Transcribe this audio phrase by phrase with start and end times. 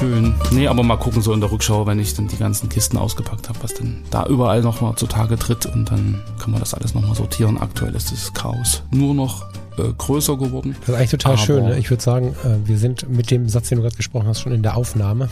[0.00, 0.34] schön.
[0.50, 3.50] Nee, aber mal gucken so in der Rückschau, wenn ich dann die ganzen Kisten ausgepackt
[3.50, 7.14] habe, was denn da überall nochmal zutage tritt und dann kann man das alles nochmal
[7.14, 7.58] sortieren.
[7.58, 9.44] Aktuell ist das Chaos nur noch
[9.80, 10.76] äh, größer geworden.
[10.80, 11.64] Das ist eigentlich total Aber schön.
[11.64, 11.78] Ne?
[11.78, 14.52] Ich würde sagen, äh, wir sind mit dem Satz, den du gerade gesprochen hast, schon
[14.52, 15.28] in der Aufnahme.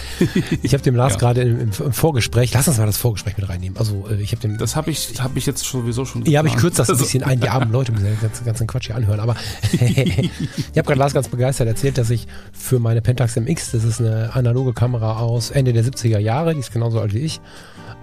[0.62, 1.18] ich habe dem Lars ja.
[1.18, 3.76] gerade im, im, Vorgespräch, lass uns mal das Vorgespräch mit reinnehmen.
[3.78, 4.58] Also äh, ich habe dem.
[4.58, 6.24] Das habe ich, habe ich jetzt sowieso schon.
[6.24, 7.40] Ja, aber ich kürze das ein bisschen ein.
[7.40, 9.20] Die armen Leute müssen den ganzen, ganzen Quatsch hier anhören.
[9.20, 9.36] Aber
[9.72, 10.30] ich
[10.76, 14.34] habe gerade Lars ganz begeistert erzählt, dass ich für meine Pentax MX, das ist eine
[14.34, 17.40] analoge Kamera aus Ende der 70er Jahre, die ist genauso alt wie ich,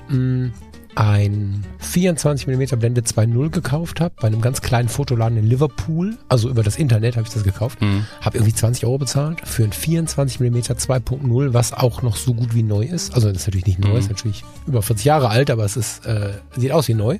[0.09, 0.53] mh, mm,
[0.95, 6.17] ein 24 mm Blende 2.0 gekauft habe, bei einem ganz kleinen Fotoladen in Liverpool.
[6.27, 7.81] Also über das Internet habe ich das gekauft.
[7.81, 8.05] Mhm.
[8.21, 12.53] Habe irgendwie 20 Euro bezahlt für ein 24 mm 2.0, was auch noch so gut
[12.55, 13.13] wie neu ist.
[13.13, 13.97] Also das ist natürlich nicht neu, mhm.
[13.97, 17.19] ist natürlich über 40 Jahre alt, aber es ist, äh, sieht aus wie neu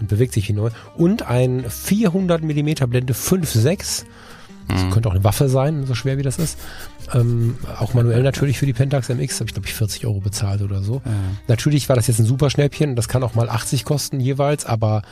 [0.00, 0.70] und bewegt sich wie neu.
[0.96, 4.04] Und ein 400 mm Blende 5.6
[4.68, 4.90] das mhm.
[4.90, 6.58] könnte auch eine Waffe sein, so schwer wie das ist.
[7.14, 10.62] Ähm, auch manuell natürlich für die Pentax MX habe ich glaube ich 40 Euro bezahlt
[10.62, 11.02] oder so.
[11.04, 11.12] Ja.
[11.48, 15.02] Natürlich war das jetzt ein super Schnäppchen, das kann auch mal 80 kosten jeweils, aber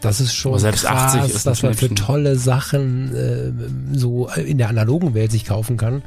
[0.00, 4.58] das ist schon selbst krass, 80 ist dass man für tolle Sachen äh, so in
[4.58, 6.02] der analogen Welt sich kaufen kann,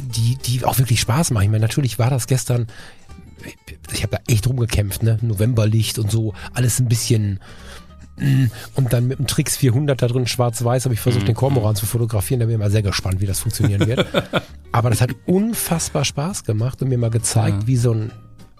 [0.00, 1.44] die, die auch wirklich Spaß machen.
[1.44, 2.66] Ich meine, natürlich war das gestern,
[3.92, 5.18] ich habe da echt rumgekämpft, ne?
[5.22, 7.40] Novemberlicht und so, alles ein bisschen
[8.74, 11.86] und dann mit dem Trix 400 da drin schwarz-weiß habe ich versucht, den Kormoran zu
[11.86, 12.40] fotografieren.
[12.40, 14.06] Da bin ich mal sehr gespannt, wie das funktionieren wird.
[14.72, 17.66] Aber das hat unfassbar Spaß gemacht und mir mal gezeigt, ja.
[17.66, 18.12] wie so ein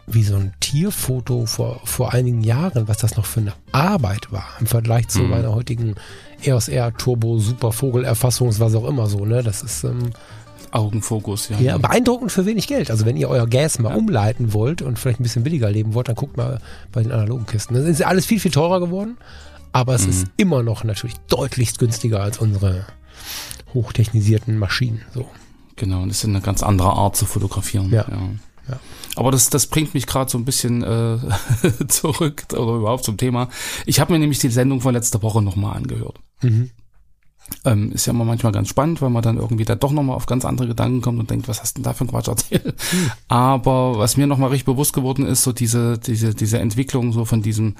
[0.06, 4.44] wie so ein Tierfoto vor, vor einigen Jahren, was das noch für eine Arbeit war
[4.60, 5.30] im Vergleich zu mhm.
[5.30, 5.94] meiner heutigen
[6.42, 9.42] EOS R Turbo Super Vogelerfassungs, was auch immer so, ne?
[9.42, 10.10] Das ist ähm,
[10.74, 11.58] Augenfokus, ja.
[11.60, 12.90] Ja, beeindruckend für wenig Geld.
[12.90, 13.96] Also wenn ihr euer Gas mal ja.
[13.96, 17.46] umleiten wollt und vielleicht ein bisschen billiger leben wollt, dann guckt mal bei den analogen
[17.46, 17.74] Kisten.
[17.74, 19.16] Das ist alles viel, viel teurer geworden,
[19.72, 20.10] aber es mhm.
[20.10, 22.86] ist immer noch natürlich deutlichst günstiger als unsere
[23.72, 25.02] hochtechnisierten Maschinen.
[25.14, 25.28] So.
[25.76, 27.90] Genau, und das ist eine ganz andere Art zu fotografieren.
[27.90, 28.06] Ja.
[28.08, 28.18] ja.
[28.68, 28.80] ja.
[29.16, 31.18] Aber das, das bringt mich gerade so ein bisschen äh,
[31.88, 33.48] zurück oder überhaupt zum Thema.
[33.86, 36.18] Ich habe mir nämlich die Sendung von letzter Woche nochmal angehört.
[36.42, 36.70] Mhm.
[37.64, 40.26] Ähm, ist ja immer manchmal ganz spannend, weil man dann irgendwie da doch nochmal auf
[40.26, 42.74] ganz andere Gedanken kommt und denkt, was hast du denn da für ein Quatsch erzählt?
[42.92, 43.10] Mhm.
[43.28, 47.42] Aber was mir nochmal richtig bewusst geworden ist, so diese, diese, diese Entwicklung so von
[47.42, 47.76] diesem,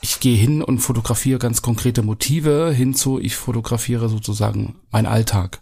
[0.00, 5.60] ich gehe hin und fotografiere ganz konkrete Motive hinzu, ich fotografiere sozusagen meinen Alltag.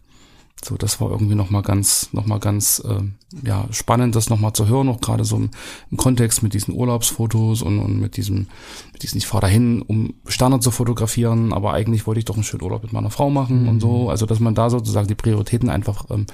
[0.62, 3.03] So, das war irgendwie nochmal ganz, noch mal ganz äh,
[3.47, 5.50] ja, spannend, das nochmal zu hören, auch gerade so im,
[5.91, 8.48] im, Kontext mit diesen Urlaubsfotos und, und mit diesem,
[8.93, 12.44] mit diesem, ich fahre dahin, um Sterne zu fotografieren, aber eigentlich wollte ich doch einen
[12.44, 13.69] schönen Urlaub mit meiner Frau machen mhm.
[13.69, 14.10] und so.
[14.10, 16.26] Also, dass man da sozusagen die Prioritäten einfach, ähm,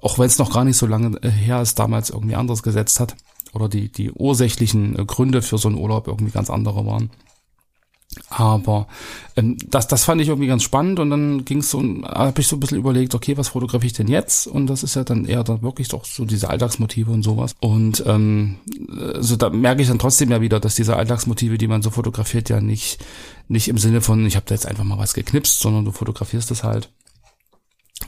[0.00, 3.16] auch wenn es noch gar nicht so lange her ist, damals irgendwie anders gesetzt hat
[3.52, 7.10] oder die, die ursächlichen äh, Gründe für so einen Urlaub irgendwie ganz andere waren.
[8.28, 8.86] Aber
[9.36, 12.46] ähm, das, das fand ich irgendwie ganz spannend und dann ging es so, habe ich
[12.46, 14.46] so ein bisschen überlegt, okay, was fotografiere ich denn jetzt?
[14.46, 17.54] Und das ist ja dann eher dann wirklich doch so diese Alltagsmotive und sowas.
[17.60, 18.56] Und ähm,
[19.20, 22.48] so da merke ich dann trotzdem ja wieder, dass diese Alltagsmotive, die man so fotografiert,
[22.48, 22.98] ja nicht
[23.48, 26.50] nicht im Sinne von, ich habe da jetzt einfach mal was geknipst, sondern du fotografierst
[26.50, 26.88] es halt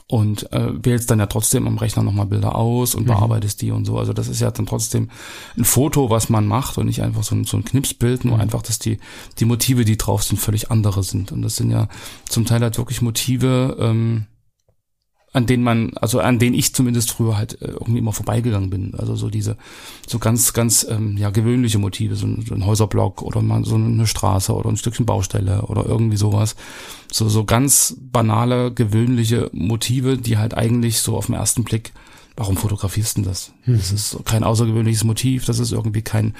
[0.07, 3.07] und äh, wählst dann ja trotzdem am Rechner nochmal Bilder aus und mhm.
[3.07, 3.97] bearbeitest die und so.
[3.97, 5.09] Also das ist ja dann trotzdem
[5.57, 8.41] ein Foto, was man macht und nicht einfach so ein, so ein Knipsbild, nur mhm.
[8.41, 8.99] einfach, dass die,
[9.39, 11.31] die Motive, die drauf sind, völlig andere sind.
[11.31, 11.87] Und das sind ja
[12.27, 14.25] zum Teil halt wirklich Motive, ähm,
[15.35, 18.95] an denen man, also an denen ich zumindest früher halt äh, irgendwie immer vorbeigegangen bin.
[18.95, 19.57] Also so diese,
[20.07, 23.75] so ganz, ganz ähm, ja gewöhnliche Motive, so ein, so ein Häuserblock oder mal so
[23.75, 26.55] eine Straße oder ein Stückchen Baustelle oder irgendwie sowas.
[27.11, 31.91] So, so ganz banale, gewöhnliche Motive, die halt eigentlich so auf den ersten Blick
[32.37, 33.53] warum fotografierst du das?
[33.63, 33.77] Hm.
[33.77, 36.33] Das ist kein außergewöhnliches Motiv, das ist irgendwie kein,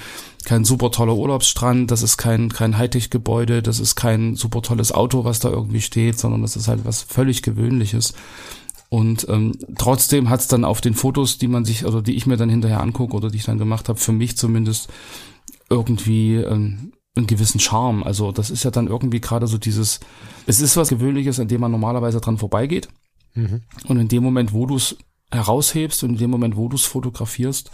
[0.44, 5.24] kein super toller Urlaubsstrand, das ist kein, kein Hightech-Gebäude, das ist kein super tolles Auto,
[5.24, 8.14] was da irgendwie steht, sondern das ist halt was völlig Gewöhnliches.
[8.96, 12.28] Und ähm, trotzdem hat es dann auf den Fotos, die man sich, also die ich
[12.28, 14.88] mir dann hinterher angucke oder die ich dann gemacht habe, für mich zumindest
[15.70, 18.04] irgendwie ähm, einen gewissen Charme.
[18.04, 20.00] Also das ist ja dann irgendwie gerade so dieses,
[20.48, 22.88] es ist was Gewöhnliches, an dem man normalerweise dran vorbeigeht.
[23.34, 23.64] Mhm.
[23.86, 24.96] Und in dem Moment, wo du es
[25.30, 27.72] heraushebst und in dem Moment, wo du es fotografierst,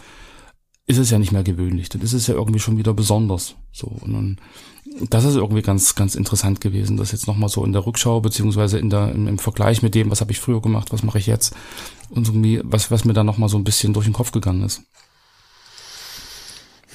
[0.87, 1.89] ist es ja nicht mehr gewöhnlich.
[1.89, 3.57] Dann ist es ja irgendwie schon wieder besonders.
[3.71, 4.37] So und dann
[4.99, 8.77] das ist irgendwie ganz, ganz interessant gewesen, das jetzt nochmal so in der Rückschau, beziehungsweise
[8.77, 11.27] in der, im, im Vergleich mit dem, was habe ich früher gemacht, was mache ich
[11.27, 11.55] jetzt
[12.09, 14.81] und irgendwie, was, was mir da nochmal so ein bisschen durch den Kopf gegangen ist.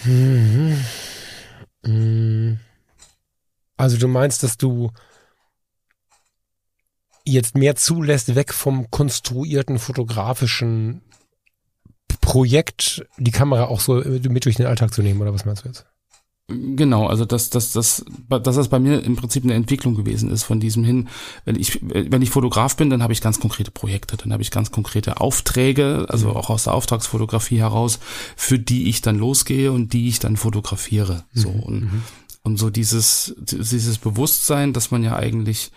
[0.05, 0.85] Mhm.
[1.83, 2.59] Mm.
[3.77, 4.91] Also du meinst, dass du
[7.25, 11.03] jetzt mehr zulässt, weg vom konstruierten fotografischen
[12.21, 15.69] Projekt, die Kamera auch so mit durch den Alltag zu nehmen, oder was meinst du
[15.69, 15.87] jetzt?
[16.49, 20.45] Genau, also dass, dass, dass, dass das bei mir im Prinzip eine Entwicklung gewesen ist
[20.45, 21.09] von diesem hin,
[21.45, 24.53] wenn ich, wenn ich Fotograf bin, dann habe ich ganz konkrete Projekte, dann habe ich
[24.53, 27.99] ganz konkrete Aufträge, also auch aus der Auftragsfotografie heraus,
[28.37, 31.25] für die ich dann losgehe und die ich dann fotografiere.
[31.33, 31.61] So mhm.
[31.61, 32.03] und, mhm.
[32.45, 35.73] und so dieses, dieses Bewusstsein, dass man ja eigentlich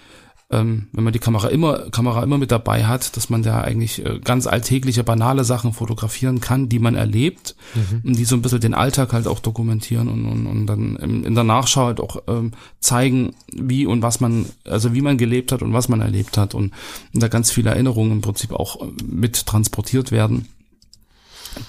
[0.51, 4.03] ähm, wenn man die Kamera immer, Kamera immer mit dabei hat, dass man da eigentlich
[4.03, 8.01] äh, ganz alltägliche, banale Sachen fotografieren kann, die man erlebt mhm.
[8.03, 11.23] und die so ein bisschen den Alltag halt auch dokumentieren und, und, und dann in,
[11.23, 15.51] in der Nachschau halt auch ähm, zeigen, wie und was man, also wie man gelebt
[15.51, 16.73] hat und was man erlebt hat und,
[17.13, 20.47] und da ganz viele Erinnerungen im Prinzip auch äh, mit transportiert werden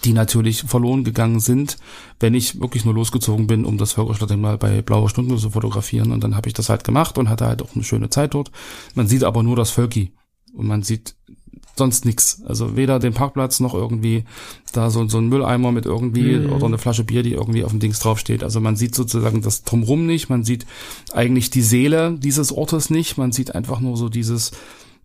[0.05, 1.77] die natürlich verloren gegangen sind,
[2.19, 6.13] wenn ich wirklich nur losgezogen bin, um das Völkerschlotting bei blauer Stunde zu fotografieren.
[6.13, 8.51] Und dann habe ich das halt gemacht und hatte halt auch eine schöne Zeit dort.
[8.95, 10.13] Man sieht aber nur das Völki
[10.55, 11.15] und man sieht
[11.77, 12.43] sonst nichts.
[12.45, 14.25] Also weder den Parkplatz noch irgendwie
[14.73, 16.53] da so, so ein Mülleimer mit irgendwie mhm.
[16.53, 18.45] oder eine Flasche Bier, die irgendwie auf dem Dings draufsteht.
[18.45, 20.67] Also man sieht sozusagen das drumrum nicht, man sieht
[21.13, 24.53] eigentlich die Seele dieses Ortes nicht, man sieht einfach nur so dieses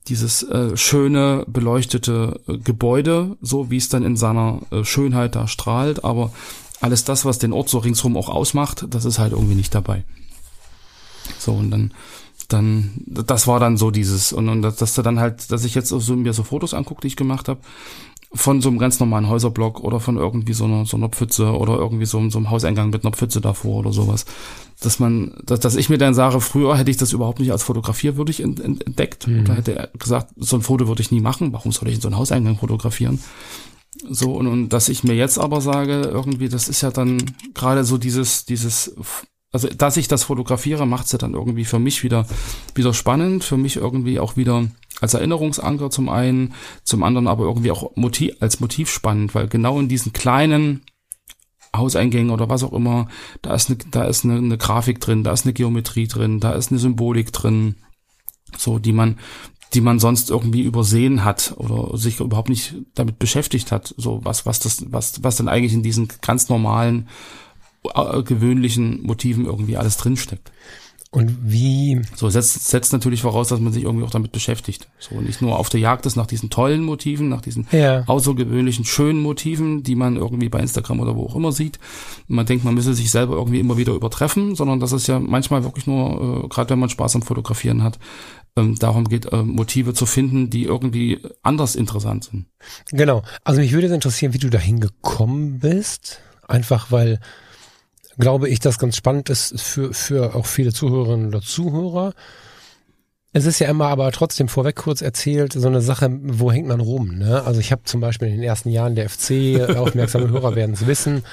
[0.07, 5.48] dieses äh, schöne beleuchtete äh, Gebäude, so wie es dann in seiner äh, Schönheit da
[5.48, 6.31] strahlt, aber
[6.81, 10.04] alles das, was den Ort so ringsherum auch ausmacht, das ist halt irgendwie nicht dabei.
[11.40, 11.94] So und dann
[12.48, 15.74] dann das war dann so dieses und, und dass, dass du dann halt, dass ich
[15.74, 17.60] jetzt so mir so Fotos angucke, die ich gemacht habe
[18.36, 21.78] von so einem ganz normalen Häuserblock oder von irgendwie so einer so einer Pfütze oder
[21.78, 24.26] irgendwie so, so einem Hauseingang mit einer Pfütze davor oder sowas
[24.82, 27.64] dass man, dass, dass ich mir dann sage, früher hätte ich das überhaupt nicht als
[27.64, 29.28] fotografierwürdig entdeckt.
[29.28, 29.42] Mhm.
[29.42, 31.54] Oder hätte er gesagt, so ein Foto würde ich nie machen.
[31.54, 33.20] Warum soll ich in so einen Hauseingang fotografieren?
[34.10, 37.18] So, und, und dass ich mir jetzt aber sage, irgendwie, das ist ja dann
[37.54, 38.94] gerade so dieses, dieses,
[39.56, 42.28] also dass ich das fotografiere, macht es ja dann irgendwie für mich wieder,
[42.74, 44.68] wieder spannend, für mich irgendwie auch wieder
[45.00, 46.54] als Erinnerungsanker zum einen,
[46.84, 50.81] zum anderen aber irgendwie auch Motiv, als Motiv spannend, weil genau in diesen kleinen
[51.74, 53.07] Hauseingängen oder was auch immer,
[53.42, 56.51] da ist eine, da ist eine, eine Grafik drin, da ist eine Geometrie drin, da
[56.51, 57.75] ist eine Symbolik drin,
[58.58, 59.19] so die man,
[59.74, 64.46] die man sonst irgendwie übersehen hat oder sich überhaupt nicht damit beschäftigt hat, so was,
[64.46, 67.08] was das, was, was dann eigentlich in diesen ganz normalen,
[68.24, 70.52] gewöhnlichen Motiven irgendwie alles drinsteckt.
[71.16, 72.02] Und wie?
[72.18, 74.90] So setzt, setzt natürlich voraus, dass man sich irgendwie auch damit beschäftigt.
[75.00, 78.04] So nicht nur auf der Jagd ist nach diesen tollen Motiven, nach diesen ja.
[78.06, 81.80] außergewöhnlichen, schönen Motiven, die man irgendwie bei Instagram oder wo auch immer sieht.
[82.28, 85.64] man denkt, man müsse sich selber irgendwie immer wieder übertreffen, sondern dass es ja manchmal
[85.64, 87.98] wirklich nur, äh, gerade wenn man Spaß am Fotografieren hat,
[88.58, 92.48] ähm, darum geht, äh, Motive zu finden, die irgendwie anders interessant sind.
[92.92, 93.24] Genau.
[93.46, 96.20] Also mich würde es interessieren, wie du dahin gekommen bist.
[96.46, 97.22] Einfach weil
[98.17, 102.13] glaube ich, das ganz spannend ist für, für auch viele Zuhörerinnen oder Zuhörer.
[103.33, 106.79] Es ist ja immer aber trotzdem vorweg kurz erzählt, so eine Sache, wo hängt man
[106.79, 107.17] rum?
[107.17, 107.44] Ne?
[107.44, 110.88] Also ich habe zum Beispiel in den ersten Jahren der FC, aufmerksame Hörer werden es
[110.88, 111.23] wissen,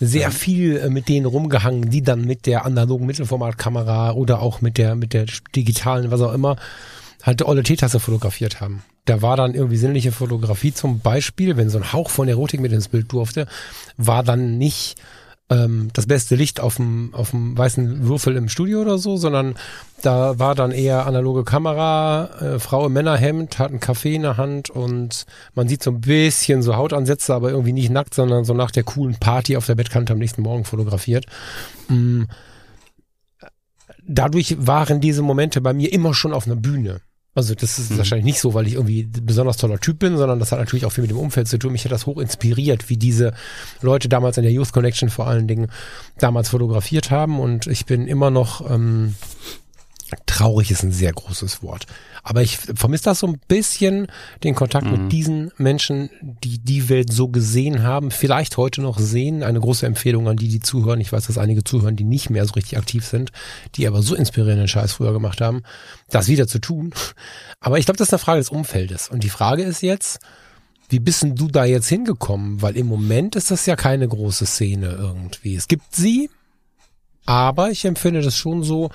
[0.00, 4.78] sehr viel äh, mit denen rumgehangen, die dann mit der analogen Mittelformatkamera oder auch mit
[4.78, 6.56] der, mit der digitalen, was auch immer,
[7.22, 8.82] halt olle Teetasse fotografiert haben.
[9.04, 12.72] Da war dann irgendwie sinnliche Fotografie zum Beispiel, wenn so ein Hauch von Erotik mit
[12.72, 13.46] ins Bild durfte,
[13.98, 14.96] war dann nicht
[15.52, 19.54] ähm, das beste Licht auf dem, auf dem weißen Würfel im Studio oder so, sondern
[20.00, 24.36] da war dann eher analoge Kamera, äh, Frau im Männerhemd, hat einen Kaffee in der
[24.36, 28.54] Hand und man sieht so ein bisschen so Hautansätze, aber irgendwie nicht nackt, sondern so
[28.54, 31.26] nach der coolen Party auf der Bettkante am nächsten Morgen fotografiert.
[31.88, 32.24] Mm.
[34.04, 37.00] Dadurch waren diese Momente bei mir immer schon auf einer Bühne.
[37.34, 37.98] Also das ist mhm.
[37.98, 40.92] wahrscheinlich nicht so, weil ich irgendwie besonders toller Typ bin, sondern das hat natürlich auch
[40.92, 41.72] viel mit dem Umfeld zu tun.
[41.72, 43.32] Mich hat das hoch inspiriert, wie diese
[43.80, 45.68] Leute damals in der Youth Connection vor allen Dingen
[46.18, 47.40] damals fotografiert haben.
[47.40, 49.14] Und ich bin immer noch ähm,
[50.26, 51.86] traurig ist ein sehr großes Wort.
[52.22, 54.06] Aber ich vermisse das so ein bisschen,
[54.44, 54.92] den Kontakt mhm.
[54.92, 59.42] mit diesen Menschen, die die Welt so gesehen haben, vielleicht heute noch sehen.
[59.42, 61.00] Eine große Empfehlung an die, die zuhören.
[61.00, 63.32] Ich weiß, dass einige zuhören, die nicht mehr so richtig aktiv sind,
[63.74, 65.62] die aber so inspirierenden Scheiß früher gemacht haben,
[66.10, 66.94] das wieder zu tun.
[67.60, 69.08] Aber ich glaube, das ist eine Frage des Umfeldes.
[69.08, 70.20] Und die Frage ist jetzt,
[70.88, 72.60] wie bist denn du da jetzt hingekommen?
[72.60, 75.56] Weil im Moment ist das ja keine große Szene irgendwie.
[75.56, 76.28] Es gibt sie,
[77.24, 78.90] aber ich empfinde das schon so,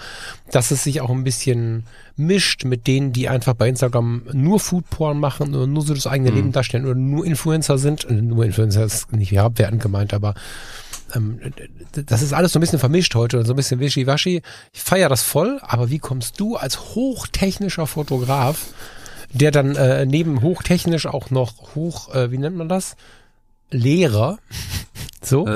[0.52, 1.86] dass es sich auch ein bisschen
[2.18, 6.32] mischt mit denen, die einfach bei Instagram nur Foodporn machen oder nur so das eigene
[6.32, 6.36] mhm.
[6.36, 8.06] Leben darstellen oder nur Influencer sind.
[8.06, 10.34] Äh, nur Influencer ist nicht wie abwertend gemeint, aber
[11.16, 11.40] ähm,
[11.94, 14.42] das ist alles so ein bisschen vermischt heute und so ein bisschen wischiwaschi.
[14.74, 18.74] Ich feiere das voll, aber wie kommst du als hochtechnischer Fotograf,
[19.32, 22.96] der dann äh, neben hochtechnisch auch noch hoch, äh, wie nennt man das?
[23.70, 24.40] Lehrer
[25.22, 25.48] So,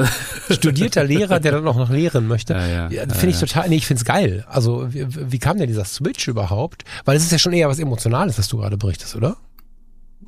[0.49, 2.53] studierter Lehrer, der dann auch noch lehren möchte.
[2.61, 4.45] Ja, ja, ja, finde ich total, nee, ich finde es geil.
[4.47, 6.83] Also, wie, wie kam denn dieser Switch überhaupt?
[7.05, 9.37] Weil es ist ja schon eher was Emotionales, was du gerade berichtest, oder?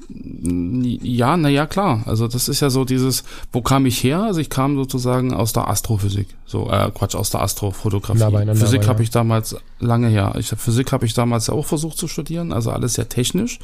[0.10, 2.04] Ja, na ja, klar.
[2.06, 4.24] Also das ist ja so dieses, wo kam ich her?
[4.24, 6.28] Also ich kam sozusagen aus der Astrophysik.
[6.46, 8.56] So, äh, Quatsch, aus der Astrofotografie.
[8.56, 10.34] Physik habe ich damals lange her.
[10.38, 13.60] Ich, Physik habe ich damals ja auch versucht zu studieren, also alles sehr technisch.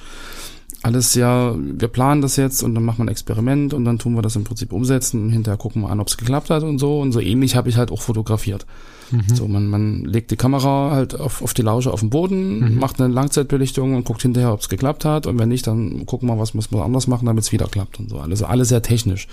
[0.82, 4.16] Alles ja, wir planen das jetzt und dann machen wir ein Experiment und dann tun
[4.16, 6.80] wir das im Prinzip umsetzen und hinterher gucken wir an, ob es geklappt hat und
[6.80, 7.00] so.
[7.02, 8.66] Und so ähnlich habe ich halt auch fotografiert.
[9.12, 9.36] Mhm.
[9.36, 12.80] So, man, man legt die Kamera halt auf, auf die Lausche auf den Boden, mhm.
[12.80, 15.28] macht eine Langzeitbelichtung und guckt hinterher, ob es geklappt hat.
[15.28, 18.00] Und wenn nicht, dann gucken wir, was muss man anders machen, damit es wieder klappt
[18.00, 18.20] und so.
[18.20, 19.28] Also alles sehr technisch.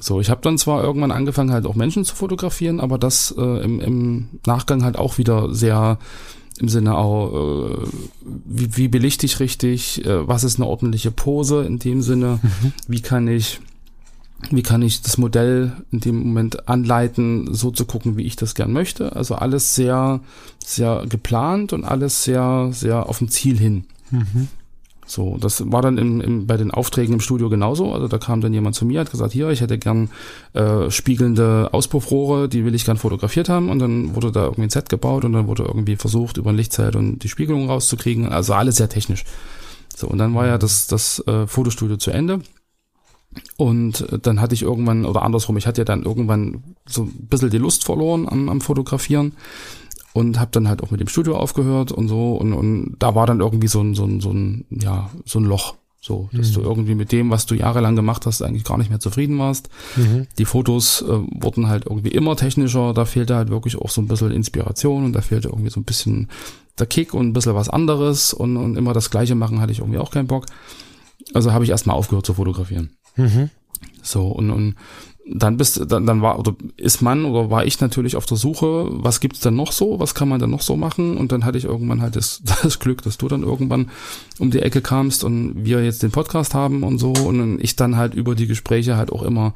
[0.00, 3.64] So, ich habe dann zwar irgendwann angefangen, halt auch Menschen zu fotografieren, aber das äh,
[3.64, 5.98] im, im Nachgang halt auch wieder sehr
[6.58, 7.86] im Sinne auch, äh,
[8.44, 12.72] wie, wie belichte ich richtig, äh, was ist eine ordentliche Pose in dem Sinne, mhm.
[12.86, 13.60] wie kann ich
[14.50, 18.54] wie kann ich das Modell in dem Moment anleiten, so zu gucken, wie ich das
[18.54, 19.16] gern möchte.
[19.16, 20.20] Also alles sehr,
[20.64, 23.84] sehr geplant und alles sehr, sehr auf dem Ziel hin.
[24.10, 24.48] Mhm.
[25.08, 27.94] So, das war dann im, im, bei den Aufträgen im Studio genauso.
[27.94, 30.10] Also da kam dann jemand zu mir, hat gesagt, hier, ich hätte gern
[30.52, 33.70] äh, spiegelnde Auspuffrohre, die will ich gern fotografiert haben.
[33.70, 36.56] Und dann wurde da irgendwie ein Set gebaut und dann wurde irgendwie versucht, über ein
[36.56, 38.28] Lichtzelt und die Spiegelung rauszukriegen.
[38.28, 39.24] Also alles sehr technisch.
[39.96, 42.40] So, und dann war ja das, das äh, Fotostudio zu Ende.
[43.56, 47.50] Und dann hatte ich irgendwann, oder andersrum, ich hatte ja dann irgendwann so ein bisschen
[47.50, 49.32] die Lust verloren am, am Fotografieren
[50.18, 53.26] und habe dann halt auch mit dem Studio aufgehört und so und, und da war
[53.26, 55.76] dann irgendwie so ein, so ein, so ein, ja, so ein Loch.
[56.00, 56.54] So, dass mhm.
[56.54, 59.68] du irgendwie mit dem, was du jahrelang gemacht hast, eigentlich gar nicht mehr zufrieden warst.
[59.96, 60.28] Mhm.
[60.38, 64.06] Die Fotos äh, wurden halt irgendwie immer technischer, da fehlte halt wirklich auch so ein
[64.06, 66.28] bisschen Inspiration und da fehlte irgendwie so ein bisschen
[66.78, 69.80] der Kick und ein bisschen was anderes und, und immer das Gleiche machen hatte ich
[69.80, 70.46] irgendwie auch keinen Bock.
[71.34, 72.90] Also habe ich erstmal aufgehört zu fotografieren.
[73.16, 73.50] Mhm.
[74.00, 74.76] So, und, und
[75.30, 78.88] dann bist dann, dann war oder ist man oder war ich natürlich auf der Suche,
[78.90, 81.58] was gibt's denn noch so, was kann man denn noch so machen und dann hatte
[81.58, 83.90] ich irgendwann halt das, das Glück, dass du dann irgendwann
[84.38, 87.96] um die Ecke kamst und wir jetzt den Podcast haben und so und ich dann
[87.96, 89.54] halt über die Gespräche halt auch immer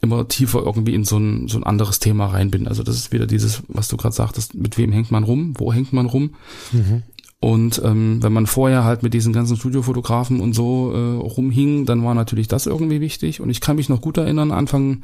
[0.00, 2.66] immer tiefer irgendwie in so ein, so ein anderes Thema rein bin.
[2.66, 5.72] Also das ist wieder dieses, was du gerade sagtest, mit wem hängt man rum, wo
[5.72, 6.30] hängt man rum.
[6.72, 7.02] Mhm.
[7.40, 12.02] Und ähm, wenn man vorher halt mit diesen ganzen Studiofotografen und so äh, rumhing, dann
[12.02, 13.40] war natürlich das irgendwie wichtig.
[13.40, 15.02] Und ich kann mich noch gut erinnern, Anfang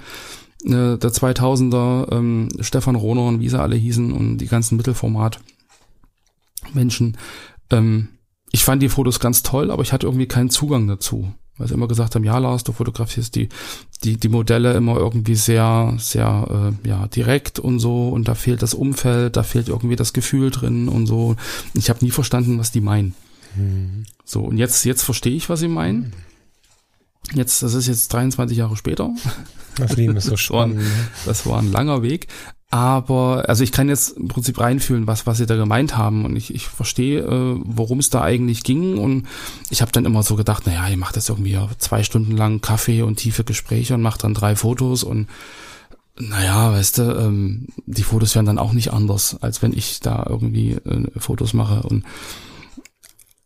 [0.65, 5.41] äh, der 2000er, ähm, Stefan Rohner und wie sie alle hießen und die ganzen Mittelformat
[6.73, 7.19] Menschen.
[7.71, 8.09] Ähm,
[8.51, 11.75] ich fand die Fotos ganz toll, aber ich hatte irgendwie keinen Zugang dazu weil sie
[11.75, 13.49] immer gesagt haben, ja Lars, du fotografierst die,
[14.05, 18.63] die, die Modelle immer irgendwie sehr, sehr äh, ja, direkt und so und da fehlt
[18.63, 21.37] das Umfeld, da fehlt irgendwie das Gefühl drin und so.
[21.75, 23.15] Ich habe nie verstanden, was die meinen.
[23.55, 24.05] Mhm.
[24.25, 26.13] So, und jetzt, jetzt verstehe ich, was sie meinen.
[27.35, 29.11] Jetzt, das ist jetzt 23 Jahre später.
[29.77, 30.81] Das Leben ist so spannend.
[30.81, 31.09] das, war, ne?
[31.27, 32.29] das war ein langer Weg.
[32.73, 36.25] Aber, also ich kann jetzt im Prinzip reinfühlen, was, was sie da gemeint haben.
[36.25, 38.97] Und ich, ich verstehe, äh, worum es da eigentlich ging.
[38.97, 39.29] Und
[39.69, 43.03] ich habe dann immer so gedacht, naja, ihr macht jetzt irgendwie zwei Stunden lang Kaffee
[43.03, 45.29] und tiefe Gespräche und macht dann drei Fotos und
[46.19, 50.25] naja, weißt du, ähm, die Fotos werden dann auch nicht anders, als wenn ich da
[50.27, 51.83] irgendwie äh, Fotos mache.
[51.83, 52.05] Und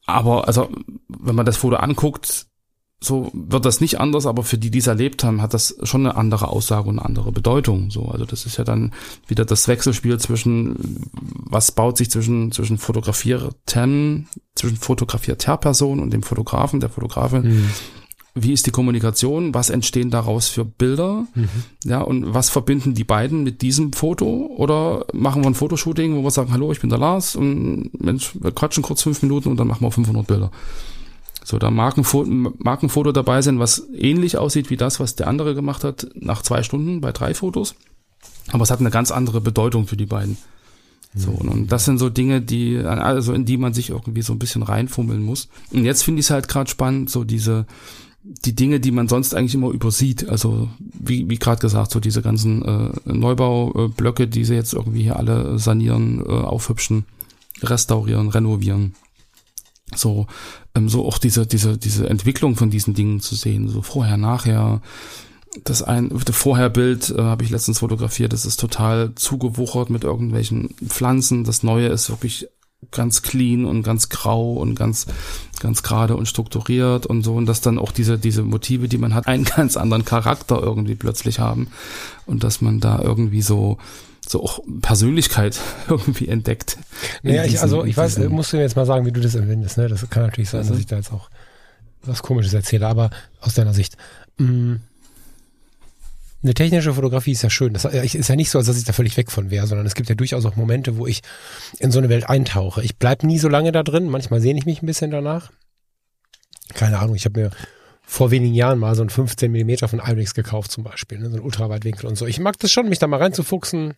[0.07, 0.69] aber also,
[1.09, 2.46] wenn man das Foto anguckt,
[2.99, 6.07] so wird das nicht anders, aber für die, die es erlebt haben, hat das schon
[6.07, 7.91] eine andere Aussage und eine andere Bedeutung.
[7.91, 8.93] So, also das ist ja dann
[9.27, 16.23] wieder das Wechselspiel zwischen, was baut sich zwischen, zwischen fotografierten, zwischen fotografierter Person und dem
[16.23, 17.43] Fotografen, der Fotografin.
[17.43, 17.71] Mhm.
[18.39, 19.55] Wie ist die Kommunikation?
[19.55, 21.27] Was entstehen daraus für Bilder?
[21.35, 21.49] Mhm.
[21.85, 24.51] Ja, und was verbinden die beiden mit diesem Foto?
[24.57, 28.33] Oder machen wir ein Fotoshooting, wo wir sagen, hallo, ich bin der Lars und Mensch,
[28.41, 30.51] wir quatschen kurz fünf Minuten und dann machen wir 500 Bilder.
[31.47, 34.99] So, da mag ein, Foto, mag ein Foto dabei sein, was ähnlich aussieht wie das,
[34.99, 37.77] was der andere gemacht hat, nach zwei Stunden bei drei Fotos.
[38.51, 40.39] Aber es hat eine ganz andere Bedeutung für die beiden.
[41.15, 41.49] So, mhm.
[41.49, 44.65] und das sind so Dinge, die, also in die man sich irgendwie so ein bisschen
[44.65, 45.49] reinfummeln muss.
[45.71, 47.67] Und jetzt finde ich es halt gerade spannend, so diese,
[48.25, 50.29] die Dinge, die man sonst eigentlich immer übersieht.
[50.29, 55.17] Also, wie, wie gerade gesagt, so diese ganzen äh, Neubaublöcke, die sie jetzt irgendwie hier
[55.17, 57.05] alle sanieren, äh, aufhübschen,
[57.63, 58.97] restaurieren, renovieren
[59.95, 60.27] so
[60.75, 64.81] ähm, so auch diese diese diese Entwicklung von diesen Dingen zu sehen, so vorher nachher.
[65.65, 68.33] Das ein das Vorherbild äh, habe ich letztens fotografiert.
[68.33, 71.45] Das ist total zugewuchert mit irgendwelchen Pflanzen.
[71.45, 72.49] Das Neue ist wirklich
[72.91, 75.07] ganz clean und ganz grau und ganz
[75.61, 79.15] ganz gerade und strukturiert und so und dass dann auch diese diese Motive, die man
[79.15, 81.69] hat, einen ganz anderen Charakter irgendwie plötzlich haben
[82.27, 83.79] und dass man da irgendwie so
[84.29, 86.79] so auch Persönlichkeit irgendwie entdeckt.
[87.23, 89.79] Naja, ich, also ich weiß, musst du mir jetzt mal sagen, wie du das empfindest.
[89.79, 89.89] Ne?
[89.89, 90.73] Das kann natürlich sein, also.
[90.73, 91.31] dass ich da jetzt auch
[92.03, 93.97] was Komisches erzähle, aber aus deiner Sicht.
[94.39, 94.81] Mh, mm,
[96.43, 97.73] eine technische Fotografie ist ja schön.
[97.73, 99.95] Das ist ja nicht so, als dass ich da völlig weg von wäre, sondern es
[99.95, 101.23] gibt ja durchaus auch Momente, wo ich
[101.79, 102.85] in so eine Welt eintauche.
[102.85, 104.09] Ich bleib nie so lange da drin.
[104.09, 105.51] Manchmal sehne ich mich ein bisschen danach.
[106.75, 107.51] Keine Ahnung, ich habe mir
[108.03, 111.31] vor wenigen Jahren mal so ein 15 Millimeter von Ibex gekauft zum Beispiel, ne?
[111.31, 112.27] so ein Ultraweitwinkel und so.
[112.27, 113.95] Ich mag das schon, mich da mal reinzufuchsen.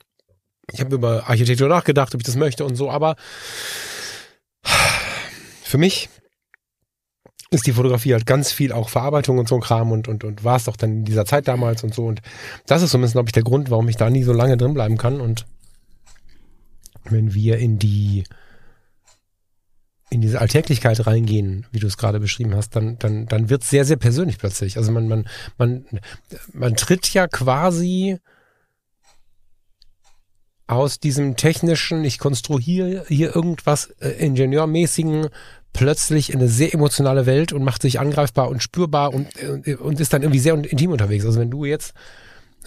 [0.73, 3.17] Ich habe über Architektur nachgedacht, ob ich das möchte und so, aber
[5.63, 6.09] für mich
[7.51, 10.45] ist die Fotografie halt ganz viel auch Verarbeitung und so ein Kram und, und, und
[10.45, 12.07] war es doch dann in dieser Zeit damals und so.
[12.07, 12.21] Und
[12.67, 14.99] das ist zumindest, glaube ich, der Grund, warum ich da nie so lange drin bleiben
[14.99, 15.21] kann.
[15.21, 15.47] Und
[17.05, 18.25] wenn wir in die,
[20.11, 23.71] in diese Alltäglichkeit reingehen, wie du es gerade beschrieben hast, dann, dann, dann wird es
[23.71, 24.77] sehr, sehr persönlich plötzlich.
[24.77, 25.87] Also man, man, man,
[26.53, 28.19] man tritt ja quasi
[30.69, 35.29] aus diesem technischen, ich konstruiere hier irgendwas äh, ingenieurmäßigen
[35.73, 40.01] plötzlich in eine sehr emotionale Welt und macht sich angreifbar und spürbar und, und, und
[40.01, 41.25] ist dann irgendwie sehr intim unterwegs.
[41.25, 41.95] Also wenn du jetzt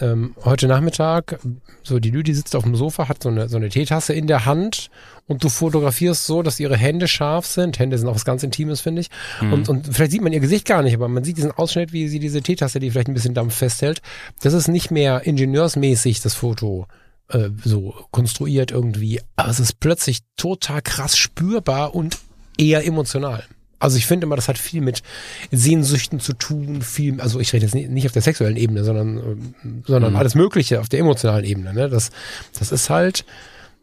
[0.00, 1.38] ähm, heute Nachmittag,
[1.82, 4.46] so die Lüdi sitzt auf dem Sofa, hat so eine, so eine Teetasse in der
[4.46, 4.90] Hand
[5.28, 7.78] und du fotografierst so, dass ihre Hände scharf sind.
[7.78, 9.10] Hände sind auch was ganz Intimes, finde ich.
[9.40, 9.52] Mhm.
[9.52, 12.08] Und, und vielleicht sieht man ihr Gesicht gar nicht, aber man sieht diesen Ausschnitt, wie
[12.08, 14.02] sie diese Teetasse, die vielleicht ein bisschen Dampf festhält.
[14.40, 16.86] Das ist nicht mehr ingenieursmäßig, das Foto
[17.28, 19.20] äh, so konstruiert irgendwie.
[19.36, 22.18] Aber es ist plötzlich total krass spürbar und
[22.58, 23.44] eher emotional.
[23.78, 25.02] Also ich finde immer, das hat viel mit
[25.50, 30.12] Sehnsüchten zu tun, viel, also ich rede jetzt nicht auf der sexuellen Ebene, sondern, sondern
[30.12, 30.18] mhm.
[30.18, 31.74] alles Mögliche auf der emotionalen Ebene.
[31.74, 31.88] Ne?
[31.88, 32.10] Das,
[32.56, 33.24] das ist halt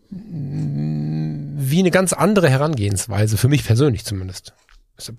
[0.10, 4.54] wie eine ganz andere Herangehensweise, für mich persönlich zumindest.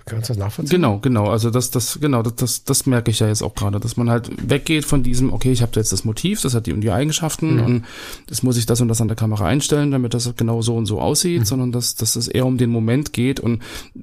[0.05, 0.77] Kannst du das nachvollziehen?
[0.77, 1.29] Genau, genau.
[1.29, 4.11] Also das, das, genau, das, das, das merke ich ja jetzt auch gerade, dass man
[4.11, 6.91] halt weggeht von diesem, okay, ich habe jetzt das Motiv, das hat die und die
[6.91, 7.65] Eigenschaften mhm.
[7.65, 7.85] und
[8.27, 10.87] das muss ich das und das an der Kamera einstellen, damit das genau so und
[10.87, 11.45] so aussieht, mhm.
[11.47, 13.41] sondern dass, dass es eher um den Moment geht.
[13.41, 13.63] Und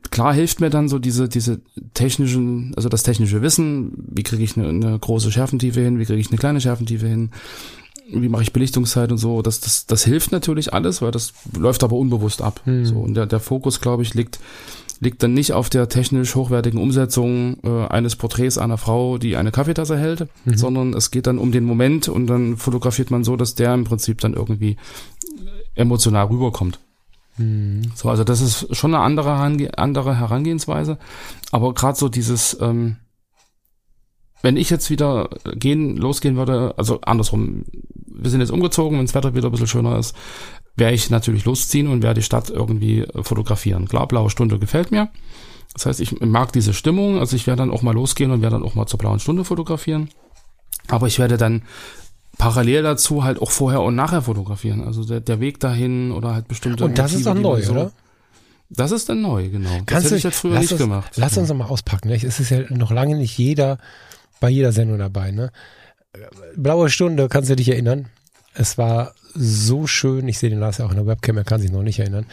[0.09, 1.61] klar hilft mir dann so diese, diese
[1.93, 6.19] technischen, also das technische Wissen, wie kriege ich eine, eine große Schärfentiefe hin, wie kriege
[6.19, 7.31] ich eine kleine Schärfentiefe hin,
[8.09, 11.83] wie mache ich Belichtungszeit und so, das, das, das hilft natürlich alles, weil das läuft
[11.83, 12.61] aber unbewusst ab.
[12.65, 12.85] Mhm.
[12.85, 14.39] So, und der, der Fokus, glaube ich, liegt
[14.99, 19.51] liegt dann nicht auf der technisch hochwertigen Umsetzung äh, eines Porträts einer Frau, die eine
[19.51, 20.57] Kaffeetasse hält, mhm.
[20.57, 23.83] sondern es geht dann um den Moment und dann fotografiert man so, dass der im
[23.83, 24.77] Prinzip dann irgendwie
[25.75, 26.79] emotional rüberkommt.
[27.37, 27.91] Mhm.
[27.95, 29.33] So, also das ist schon eine andere,
[29.77, 30.97] andere Herangehensweise,
[31.51, 32.97] aber gerade so dieses ähm,
[34.41, 37.65] wenn ich jetzt wieder gehen, losgehen würde, also andersrum,
[38.05, 40.15] wir sind jetzt umgezogen, wenn das Wetter wieder ein bisschen schöner ist,
[40.77, 43.87] werde ich natürlich losziehen und werde die Stadt irgendwie äh, fotografieren.
[43.87, 45.09] Klar, blaue Stunde gefällt mir.
[45.73, 48.55] Das heißt, ich mag diese Stimmung, also ich werde dann auch mal losgehen und werde
[48.55, 50.09] dann auch mal zur blauen Stunde fotografieren.
[50.87, 51.63] Aber ich werde dann
[52.37, 54.83] parallel dazu halt auch vorher und nachher fotografieren.
[54.83, 56.85] Also der, der Weg dahin oder halt bestimmte.
[56.85, 57.91] Und das Motive, ist dann neu, so oder?
[58.69, 59.69] Das ist dann neu, genau.
[59.69, 61.13] Kannst das hätte ich jetzt früher nicht uns, gemacht.
[61.15, 62.09] Lass uns noch mal auspacken.
[62.09, 63.77] Es ist ja noch lange nicht jeder
[64.39, 65.31] bei jeder Sendung dabei.
[65.31, 65.51] Ne?
[66.55, 68.09] Blaue Stunde, kannst du dich erinnern?
[68.53, 70.27] Es war so schön.
[70.27, 72.25] Ich sehe den Lars ja auch in der Webcam, er kann sich noch nicht erinnern.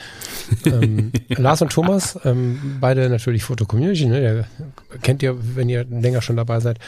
[0.65, 5.85] ähm, Lars und Thomas, ähm, beide natürlich Foto Community, ne, der kennt ihr, wenn ihr
[5.85, 6.79] länger schon dabei seid,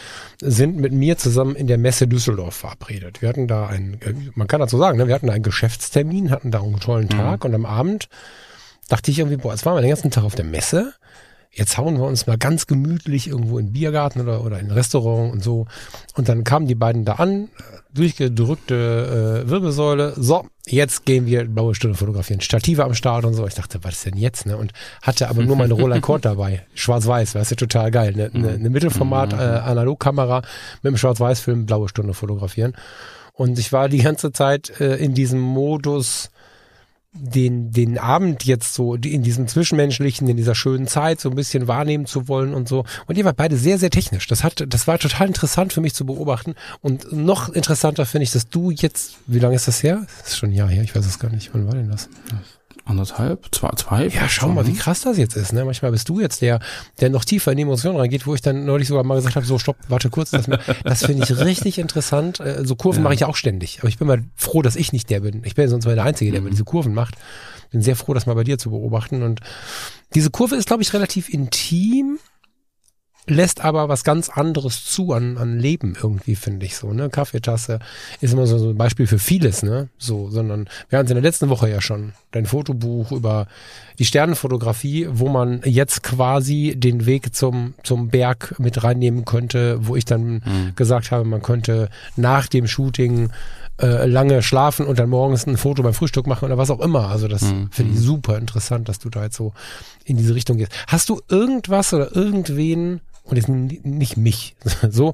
[0.40, 3.22] sind mit mir zusammen in der Messe Düsseldorf verabredet.
[3.22, 3.98] Wir hatten da einen,
[4.34, 7.50] man kann dazu sagen, ne, wir hatten einen Geschäftstermin, hatten da einen tollen Tag mhm.
[7.50, 8.08] und am Abend
[8.88, 10.94] dachte ich irgendwie, boah, jetzt waren wir den ganzen Tag auf der Messe
[11.56, 15.32] jetzt hauen wir uns mal ganz gemütlich irgendwo in Biergarten oder, oder in ein Restaurant
[15.32, 15.66] und so.
[16.14, 17.48] Und dann kamen die beiden da an,
[17.94, 20.12] durchgedrückte äh, Wirbelsäule.
[20.16, 22.42] So, jetzt gehen wir blaue Stunde fotografieren.
[22.42, 23.46] Stative am Start und so.
[23.46, 24.44] Ich dachte, was ist denn jetzt?
[24.44, 24.56] Ne?
[24.56, 26.66] Und hatte aber nur meine Roland Court dabei.
[26.74, 28.12] Schwarz-Weiß, das ist ja total geil.
[28.14, 28.30] Ne?
[28.34, 30.42] Eine, eine Mittelformat äh, Analogkamera
[30.82, 32.74] mit einem Schwarz-Weiß-Film blaue Stunde fotografieren.
[33.32, 36.30] Und ich war die ganze Zeit äh, in diesem Modus,
[37.18, 41.68] den, den Abend jetzt so in diesem Zwischenmenschlichen, in dieser schönen Zeit so ein bisschen
[41.68, 42.84] wahrnehmen zu wollen und so.
[43.06, 44.26] Und ihr wart beide sehr, sehr technisch.
[44.26, 46.54] Das hat, das war total interessant für mich zu beobachten.
[46.80, 50.06] Und noch interessanter finde ich, dass du jetzt, wie lange ist das her?
[50.20, 51.50] Das ist schon ein Jahr her, ich weiß es gar nicht.
[51.52, 52.08] Wann war denn das?
[52.86, 54.06] Anderthalb, zwei, zwei.
[54.06, 55.52] Ja, schau mal, wie krass das jetzt ist.
[55.52, 55.64] Ne?
[55.64, 56.60] Manchmal bist du jetzt der,
[57.00, 59.44] der noch tiefer in die Emotionen reingeht, wo ich dann neulich sogar mal gesagt habe,
[59.44, 60.30] so stopp, warte kurz.
[60.30, 60.46] Das,
[60.84, 62.40] das finde ich richtig interessant.
[62.40, 63.04] Äh, so Kurven ja.
[63.04, 63.80] mache ich auch ständig.
[63.80, 65.42] Aber ich bin mal froh, dass ich nicht der bin.
[65.44, 66.50] Ich bin sonst mal der Einzige, der mhm.
[66.50, 67.16] diese Kurven macht.
[67.72, 69.22] Bin sehr froh, das mal bei dir zu beobachten.
[69.22, 69.40] Und
[70.14, 72.18] diese Kurve ist, glaube ich, relativ intim
[73.26, 77.08] lässt aber was ganz anderes zu an, an Leben irgendwie, finde ich so, ne?
[77.10, 77.80] Kaffeetasse
[78.20, 79.88] ist immer so, so ein Beispiel für vieles, ne?
[79.98, 83.46] So, sondern wir hatten es in der letzten Woche ja schon, dein Fotobuch über
[83.98, 89.96] die Sternenfotografie, wo man jetzt quasi den Weg zum, zum Berg mit reinnehmen könnte, wo
[89.96, 90.72] ich dann mhm.
[90.76, 93.30] gesagt habe, man könnte nach dem Shooting
[93.80, 97.08] äh, lange schlafen und dann morgens ein Foto beim Frühstück machen oder was auch immer.
[97.08, 97.68] Also das mhm.
[97.70, 99.52] finde ich super interessant, dass du da jetzt so
[100.04, 100.72] in diese Richtung gehst.
[100.86, 104.54] Hast du irgendwas oder irgendwen und jetzt nicht mich,
[104.90, 105.12] so,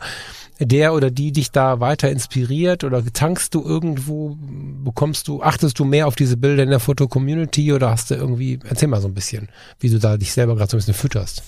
[0.61, 4.37] der oder die dich da weiter inspiriert oder tankst du irgendwo,
[4.85, 8.59] bekommst du, achtest du mehr auf diese Bilder in der Foto-Community oder hast du irgendwie,
[8.69, 9.49] erzähl mal so ein bisschen,
[9.81, 11.43] wie du da dich selber gerade so ein bisschen fütterst.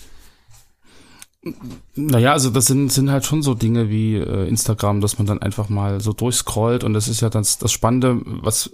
[1.94, 5.42] Naja, also das sind, sind halt schon so Dinge wie äh, Instagram, dass man dann
[5.42, 8.70] einfach mal so durchscrollt und das ist ja das, das Spannende, was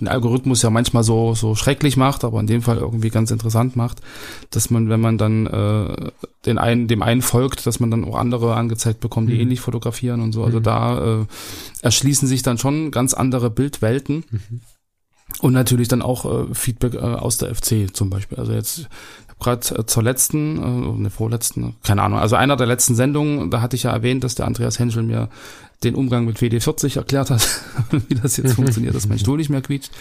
[0.00, 3.76] den Algorithmus ja manchmal so, so schrecklich macht, aber in dem Fall irgendwie ganz interessant
[3.76, 4.00] macht,
[4.50, 6.10] dass man, wenn man dann äh,
[6.46, 9.40] den einen, dem einen folgt, dass man dann auch andere angezeigt bekommt, die mhm.
[9.40, 10.44] ähnlich fotografieren und so.
[10.44, 10.64] Also mhm.
[10.64, 11.26] da äh,
[11.82, 14.24] erschließen sich dann schon ganz andere Bildwelten.
[14.30, 14.60] Mhm.
[15.40, 18.38] Und natürlich dann auch äh, Feedback äh, aus der FC zum Beispiel.
[18.38, 18.88] Also jetzt
[19.38, 23.60] gerade äh, zur letzten, äh, ne, vorletzten, keine Ahnung, also einer der letzten Sendungen, da
[23.60, 25.28] hatte ich ja erwähnt, dass der Andreas Henschel mir
[25.84, 27.46] den Umgang mit WD40 erklärt hat,
[28.08, 29.92] wie das jetzt funktioniert, dass mein Stuhl nicht mehr quietscht.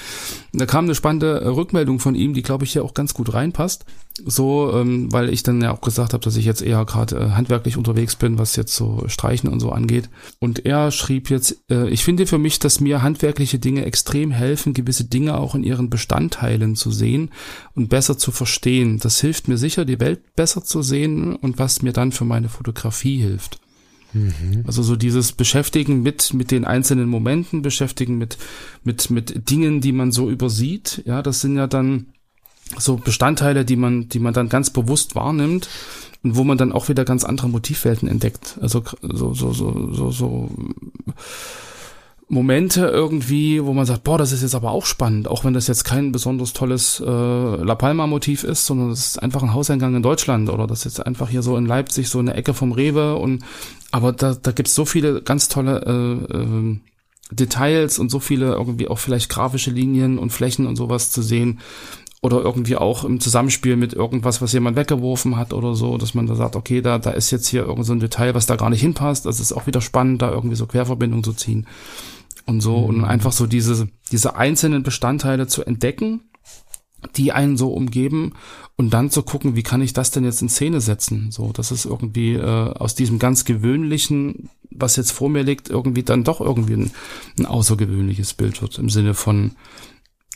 [0.52, 3.34] Da kam eine spannende äh, Rückmeldung von ihm, die glaube ich hier auch ganz gut
[3.34, 3.86] reinpasst.
[4.26, 7.30] So, ähm, weil ich dann ja auch gesagt habe, dass ich jetzt eher gerade äh,
[7.32, 10.10] handwerklich unterwegs bin, was jetzt so Streichen und so angeht.
[10.40, 14.74] Und er schrieb jetzt, äh, ich finde für mich, dass mir handwerkliche Dinge extrem helfen,
[14.74, 17.30] gewisse Dinge auch in ihren Bestandteilen zu sehen
[17.76, 18.98] und besser zu verstehen.
[18.98, 22.50] Das hilft mir sicher, die Welt besser zu sehen und was mir dann für meine
[22.50, 23.60] Fotografie hilft.
[24.18, 24.64] Mhm.
[24.66, 28.38] Also so dieses Beschäftigen mit, mit den einzelnen Momenten, beschäftigen mit,
[28.84, 31.04] mit, mit Dingen, die man so übersieht.
[31.06, 32.08] Ja, das sind ja dann
[32.78, 35.70] so Bestandteile, die man, die man dann ganz bewusst wahrnimmt
[36.24, 38.58] und wo man dann auch wieder ganz andere Motivwelten entdeckt.
[38.62, 40.52] Also so, so, so, so, so
[42.30, 45.68] Momente irgendwie, wo man sagt, boah, das ist jetzt aber auch spannend, auch wenn das
[45.68, 50.04] jetzt kein besonders tolles äh, La Palma-Motiv ist, sondern das ist einfach ein Hauseingang in
[50.04, 53.16] Deutschland oder das ist jetzt einfach hier so in Leipzig so eine Ecke vom Rewe
[53.16, 53.46] und
[53.92, 55.82] aber da, da gibt's so viele ganz tolle
[56.32, 56.80] äh, äh,
[57.32, 61.60] Details und so viele irgendwie auch vielleicht grafische Linien und Flächen und sowas zu sehen
[62.22, 66.28] oder irgendwie auch im Zusammenspiel mit irgendwas, was jemand weggeworfen hat oder so, dass man
[66.28, 68.70] da sagt, okay, da, da ist jetzt hier irgend so ein Detail, was da gar
[68.70, 69.26] nicht hinpasst.
[69.26, 71.68] Das ist auch wieder spannend, da irgendwie so Querverbindungen zu ziehen
[72.46, 72.86] und so mhm.
[72.86, 76.22] und einfach so diese, diese einzelnen Bestandteile zu entdecken,
[77.16, 78.34] die einen so umgeben
[78.76, 81.32] und dann zu gucken, wie kann ich das denn jetzt in Szene setzen?
[81.32, 86.04] So, dass es irgendwie äh, aus diesem ganz gewöhnlichen, was jetzt vor mir liegt, irgendwie
[86.04, 86.92] dann doch irgendwie ein,
[87.40, 89.52] ein außergewöhnliches Bild wird im Sinne von,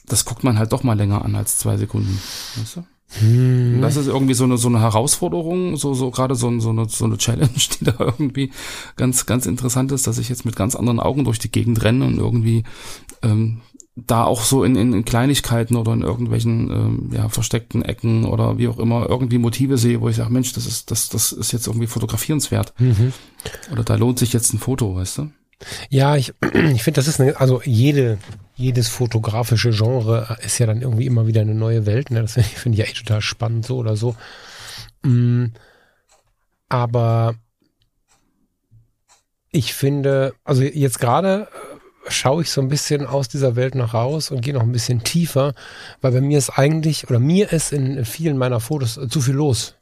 [0.07, 2.19] das guckt man halt doch mal länger an als zwei Sekunden.
[2.57, 2.83] Weißt du?
[3.19, 3.81] Hm.
[3.81, 7.05] Das ist irgendwie so eine so eine Herausforderung, so so gerade so, so eine so
[7.05, 8.51] eine Challenge, die da irgendwie
[8.95, 12.05] ganz ganz interessant ist, dass ich jetzt mit ganz anderen Augen durch die Gegend renne
[12.05, 12.63] und irgendwie
[13.21, 13.59] ähm,
[13.95, 18.57] da auch so in, in, in Kleinigkeiten oder in irgendwelchen ähm, ja, versteckten Ecken oder
[18.57, 21.51] wie auch immer irgendwie Motive sehe, wo ich sage, Mensch, das ist das das ist
[21.51, 23.11] jetzt irgendwie fotografierenswert mhm.
[23.71, 25.31] oder da lohnt sich jetzt ein Foto, weißt du?
[25.89, 26.33] Ja, ich,
[26.73, 28.17] ich finde, das ist eine, also jede
[28.55, 32.11] jedes fotografische Genre ist ja dann irgendwie immer wieder eine neue Welt.
[32.11, 32.21] Ne?
[32.21, 34.15] Das finde ich, ja eh total spannend, so oder so.
[35.03, 35.47] Mm,
[36.69, 37.35] aber
[39.51, 41.47] ich finde, also jetzt gerade
[42.07, 45.03] schaue ich so ein bisschen aus dieser Welt noch raus und gehe noch ein bisschen
[45.03, 45.53] tiefer,
[46.01, 49.75] weil bei mir ist eigentlich, oder mir ist in vielen meiner Fotos zu viel los.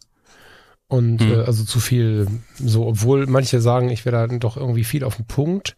[0.87, 1.33] Und hm.
[1.33, 2.27] äh, also zu viel,
[2.57, 5.75] so, obwohl manche sagen, ich wäre da doch irgendwie viel auf den Punkt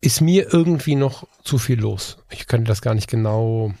[0.00, 2.18] ist mir irgendwie noch zu viel los.
[2.30, 3.72] Ich könnte das gar nicht genau,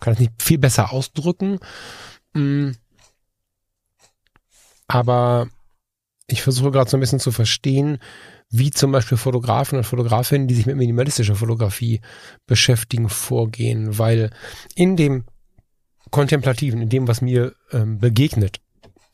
[0.00, 1.60] kann es nicht viel besser ausdrücken.
[2.32, 2.72] Mm.
[4.88, 5.48] Aber
[6.26, 7.98] ich versuche gerade so ein bisschen zu verstehen,
[8.50, 12.00] wie zum Beispiel Fotografen und Fotografinnen, die sich mit minimalistischer Fotografie
[12.46, 14.30] beschäftigen, vorgehen, weil
[14.74, 15.24] in dem
[16.10, 18.60] Kontemplativen, in dem, was mir ähm, begegnet,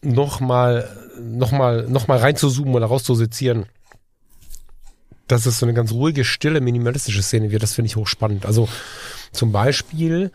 [0.02, 0.88] nochmal,
[1.20, 3.66] nochmal, nochmal reinzuzoomen oder rauszusezieren,
[5.28, 7.62] dass es so eine ganz ruhige, stille, minimalistische Szene wird.
[7.62, 8.46] Das finde ich hochspannend.
[8.46, 8.68] Also
[9.32, 10.30] zum Beispiel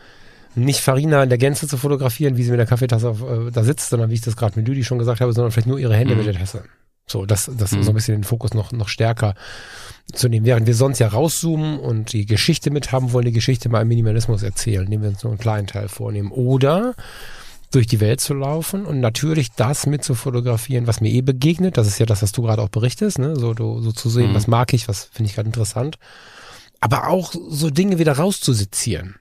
[0.54, 3.64] nicht Farina in der Gänze zu fotografieren, wie sie mit der Kaffeetasse auf, äh, da
[3.64, 5.96] sitzt, sondern wie ich das gerade mit Lüdi schon gesagt habe, sondern vielleicht nur ihre
[5.96, 6.18] Hände mhm.
[6.18, 6.64] mit der Tasse.
[7.12, 7.82] So, das, das mhm.
[7.82, 9.34] so ein bisschen den Fokus noch, noch stärker
[10.12, 10.46] zu nehmen.
[10.46, 13.88] Während wir sonst ja rauszoomen und die Geschichte mit haben wollen, die Geschichte mal im
[13.88, 16.32] Minimalismus erzählen, indem wir uns nur einen kleinen Teil vornehmen.
[16.32, 16.94] Oder
[17.70, 21.76] durch die Welt zu laufen und natürlich das mit zu fotografieren, was mir eh begegnet.
[21.76, 23.36] Das ist ja das, was du gerade auch berichtest, ne?
[23.36, 24.34] So, so zu sehen, mhm.
[24.34, 25.98] was mag ich, was finde ich gerade interessant.
[26.80, 29.16] Aber auch so Dinge wieder rauszusezieren.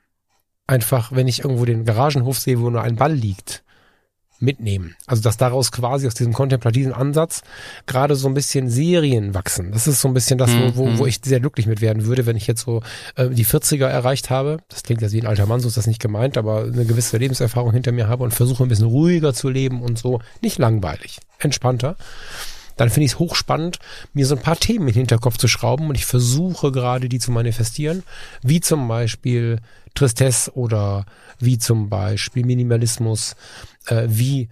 [0.67, 3.63] Einfach, wenn ich irgendwo den Garagenhof sehe, wo nur ein Ball liegt
[4.41, 4.95] mitnehmen.
[5.05, 7.41] Also dass daraus quasi aus diesem kontemplativen Ansatz
[7.85, 9.71] gerade so ein bisschen Serien wachsen.
[9.71, 11.07] Das ist so ein bisschen das, wo, wo, wo mhm.
[11.07, 12.81] ich sehr glücklich mit werden würde, wenn ich jetzt so
[13.15, 14.57] äh, die 40er erreicht habe.
[14.69, 17.17] Das klingt ja wie ein alter Mann, so ist das nicht gemeint, aber eine gewisse
[17.17, 20.19] Lebenserfahrung hinter mir habe und versuche ein bisschen ruhiger zu leben und so.
[20.41, 21.95] Nicht langweilig, entspannter
[22.81, 23.77] dann finde ich es hochspannend,
[24.13, 27.19] mir so ein paar Themen in den Hinterkopf zu schrauben und ich versuche gerade die
[27.19, 28.01] zu manifestieren,
[28.41, 29.59] wie zum Beispiel
[29.93, 31.05] Tristesse oder
[31.37, 33.35] wie zum Beispiel Minimalismus,
[33.87, 34.49] äh, wie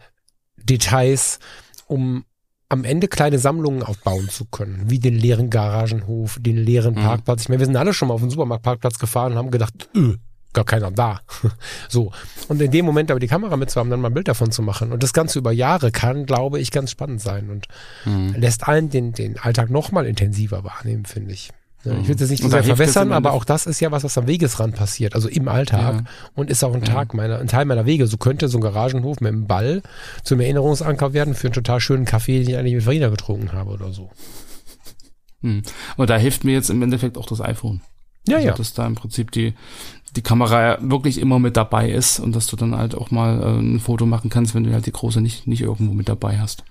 [0.57, 1.39] Details,
[1.87, 2.25] um
[2.69, 6.99] am Ende kleine Sammlungen aufbauen zu können, wie den leeren Garagenhof, den leeren mhm.
[6.99, 7.41] Parkplatz.
[7.41, 10.15] Ich meine, wir sind alle schon mal auf den Supermarktparkplatz gefahren und haben gedacht, öh,
[10.53, 11.21] gar keiner da.
[11.89, 12.11] so.
[12.47, 14.91] Und in dem Moment aber die Kamera mitzuhaben, dann mal ein Bild davon zu machen.
[14.91, 17.67] Und das Ganze über Jahre kann, glaube ich, ganz spannend sein und
[18.05, 18.35] mhm.
[18.37, 21.49] lässt allen den, den Alltag noch mal intensiver wahrnehmen, finde ich.
[21.85, 24.27] Ja, ich will das nicht sehr verwässern, aber auch das ist ja was, was am
[24.27, 26.03] Wegesrand passiert, also im Alltag ja.
[26.35, 28.05] und ist auch ein Tag meiner, ein Teil meiner Wege.
[28.05, 29.81] So könnte so ein Garagenhof mit einem Ball
[30.23, 33.71] zum Erinnerungsanker werden für einen total schönen Kaffee, den ich eigentlich mit Farina getrunken habe
[33.71, 34.09] oder so.
[35.41, 35.61] Hm.
[35.95, 37.79] Und da hilft mir jetzt im Endeffekt auch das iPhone.
[38.27, 38.53] Ja, also, ja.
[38.55, 39.53] Dass da im Prinzip die,
[40.17, 43.59] die Kamera wirklich immer mit dabei ist und dass du dann halt auch mal äh,
[43.59, 46.63] ein Foto machen kannst, wenn du halt die große nicht, nicht irgendwo mit dabei hast.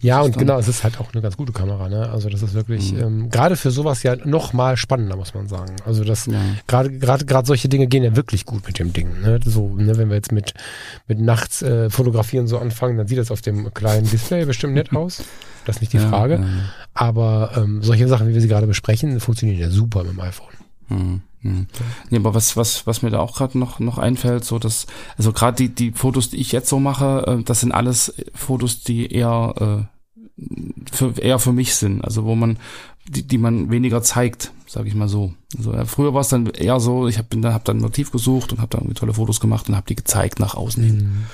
[0.00, 2.08] Ja, und genau, es ist halt auch eine ganz gute Kamera, ne?
[2.10, 3.02] Also das ist wirklich mhm.
[3.02, 5.76] ähm, gerade für sowas ja noch mal spannender, muss man sagen.
[5.84, 6.40] Also das ja.
[6.66, 9.20] gerade gerade gerade solche Dinge gehen ja wirklich gut mit dem Ding.
[9.22, 9.38] Ne?
[9.44, 10.54] So, ne, wenn wir jetzt mit
[11.06, 14.92] mit nachts äh, fotografieren so anfangen, dann sieht das auf dem kleinen Display bestimmt nett
[14.96, 15.22] aus.
[15.64, 16.36] Das ist nicht die ja, Frage.
[16.36, 16.46] Ja.
[16.94, 20.54] Aber ähm, solche Sachen, wie wir sie gerade besprechen, funktionieren ja super mit dem iPhone.
[20.88, 21.22] Mhm.
[21.48, 21.66] Hm.
[22.10, 25.32] Nee, aber was, was, was mir da auch gerade noch, noch einfällt, so dass, also
[25.32, 29.12] gerade die, die Fotos, die ich jetzt so mache, äh, das sind alles Fotos, die
[29.12, 30.42] eher, äh,
[30.92, 32.58] für, eher für mich sind, also wo man,
[33.08, 35.32] die, die man weniger zeigt, sage ich mal so.
[35.56, 38.10] Also ja, früher war es dann eher so, ich habe dann hab dann ein Motiv
[38.10, 40.96] gesucht und habe dann irgendwie tolle Fotos gemacht und habe die gezeigt nach außen hin.
[40.96, 41.26] Mhm.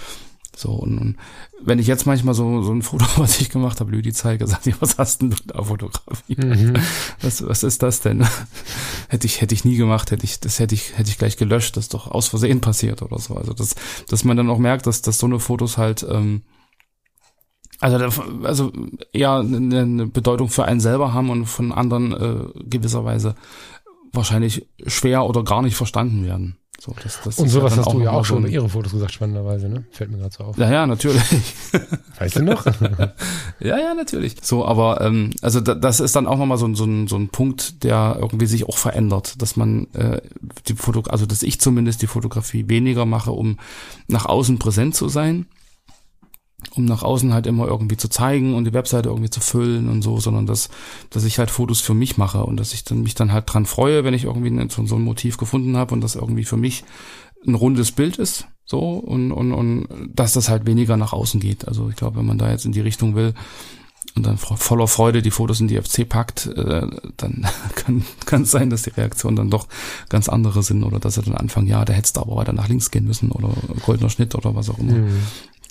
[0.54, 1.16] So, und, und
[1.62, 4.66] wenn ich jetzt manchmal so, so ein Foto, was ich gemacht habe, Lüdi zeige, sagt
[4.66, 6.44] ich, was hast denn du da fotografiert?
[6.44, 6.74] Mhm.
[7.22, 8.26] Was, was ist das denn?
[9.08, 11.76] hätte ich, hätte ich nie gemacht, hätte ich, das hätte ich, hätte ich gleich gelöscht,
[11.76, 13.34] das ist doch aus Versehen passiert oder so.
[13.34, 13.74] Also, das,
[14.08, 16.42] dass man dann auch merkt, dass, dass so eine Fotos halt, ähm,
[17.80, 17.96] also,
[18.44, 18.72] also
[19.12, 23.34] eher eine Bedeutung für einen selber haben und von anderen äh, gewisserweise
[24.12, 26.56] wahrscheinlich schwer oder gar nicht verstanden werden.
[26.84, 29.12] So, das, das und sowas ja hast du ja auch schon so ihre Fotos gesagt,
[29.12, 29.84] spannenderweise, ne?
[29.92, 30.58] Fällt mir gerade so auf.
[30.58, 31.22] Ja, ja, natürlich.
[32.18, 32.66] Weißt du noch?
[33.60, 34.34] ja, ja, natürlich.
[34.42, 37.28] So, aber ähm, also da, das ist dann auch nochmal so, so, ein, so ein
[37.28, 40.20] Punkt, der irgendwie sich auch verändert, dass man äh,
[40.66, 43.58] die Foto, also dass ich zumindest die Fotografie weniger mache, um
[44.08, 45.46] nach außen präsent zu sein,
[46.74, 50.02] um nach außen halt immer irgendwie zu zeigen und die Webseite irgendwie zu füllen und
[50.02, 50.70] so, sondern dass,
[51.10, 53.66] dass ich halt Fotos für mich mache und dass ich dann mich dann halt dran
[53.66, 56.84] freue, wenn ich irgendwie so, so ein Motiv gefunden habe und das irgendwie für mich
[57.46, 61.66] ein rundes Bild ist, so und, und, und dass das halt weniger nach außen geht.
[61.66, 63.34] Also ich glaube, wenn man da jetzt in die Richtung will
[64.14, 68.50] und dann voller Freude die Fotos in die FC packt, äh, dann kann kann es
[68.50, 69.66] sein, dass die Reaktionen dann doch
[70.08, 72.68] ganz andere sind oder dass er dann anfangen, ja, da hättest du aber weiter nach
[72.68, 73.52] links gehen müssen oder
[73.84, 74.94] goldener Schnitt oder was auch immer.
[74.94, 75.22] Mhm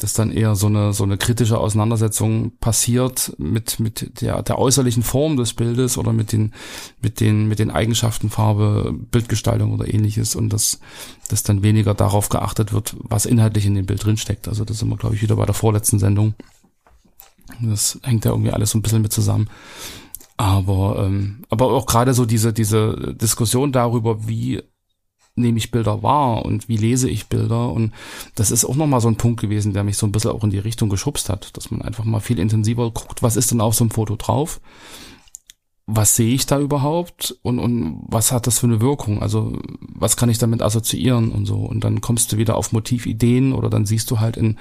[0.01, 5.03] dass dann eher so eine so eine kritische Auseinandersetzung passiert mit mit der der äußerlichen
[5.03, 6.53] Form des Bildes oder mit den
[7.01, 10.79] mit den mit den Eigenschaften Farbe Bildgestaltung oder ähnliches und dass
[11.29, 14.79] dass dann weniger darauf geachtet wird was inhaltlich in dem Bild drin steckt also das
[14.79, 16.33] sind wir glaube ich wieder bei der vorletzten Sendung.
[17.61, 19.49] Das hängt ja irgendwie alles so ein bisschen mit zusammen.
[20.37, 24.63] Aber ähm, aber auch gerade so diese diese Diskussion darüber wie
[25.41, 27.71] nehme ich Bilder wahr und wie lese ich Bilder.
[27.71, 27.91] Und
[28.35, 30.49] das ist auch nochmal so ein Punkt gewesen, der mich so ein bisschen auch in
[30.49, 33.75] die Richtung geschubst hat, dass man einfach mal viel intensiver guckt, was ist denn auf
[33.75, 34.61] so einem Foto drauf?
[35.87, 39.21] Was sehe ich da überhaupt und, und was hat das für eine Wirkung?
[39.21, 41.57] Also was kann ich damit assoziieren und so?
[41.57, 44.57] Und dann kommst du wieder auf Motivideen oder dann siehst du halt in,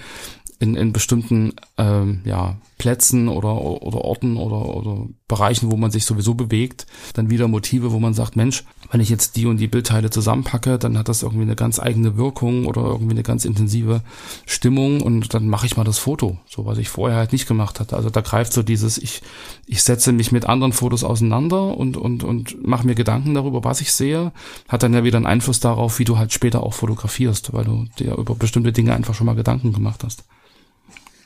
[0.61, 6.05] in, in bestimmten ähm, ja, Plätzen oder, oder Orten oder, oder Bereichen, wo man sich
[6.05, 9.69] sowieso bewegt, dann wieder Motive, wo man sagt, Mensch, wenn ich jetzt die und die
[9.69, 14.03] Bildteile zusammenpacke, dann hat das irgendwie eine ganz eigene Wirkung oder irgendwie eine ganz intensive
[14.47, 17.79] Stimmung und dann mache ich mal das Foto, so was ich vorher halt nicht gemacht
[17.79, 17.97] hatte.
[17.97, 19.23] Also da greift so dieses, ich,
[19.67, 23.81] ich setze mich mit anderen Fotos auseinander und, und, und mache mir Gedanken darüber, was
[23.81, 24.33] ich sehe,
[24.69, 27.85] hat dann ja wieder einen Einfluss darauf, wie du halt später auch fotografierst, weil du
[27.99, 30.25] dir über bestimmte Dinge einfach schon mal Gedanken gemacht hast.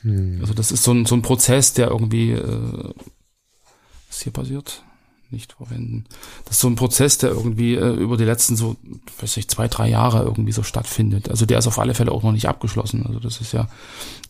[0.01, 0.37] Hm.
[0.39, 2.93] Also das ist so ein, so ein Prozess, der irgendwie, äh,
[4.07, 4.83] was hier passiert?
[5.31, 6.05] Nicht verwenden.
[6.45, 8.75] Das ist so ein Prozess, der irgendwie äh, über die letzten so,
[9.19, 11.29] weiß ich, zwei, drei Jahre irgendwie so stattfindet.
[11.29, 13.05] Also der ist auf alle Fälle auch noch nicht abgeschlossen.
[13.05, 13.67] Also das ist ja,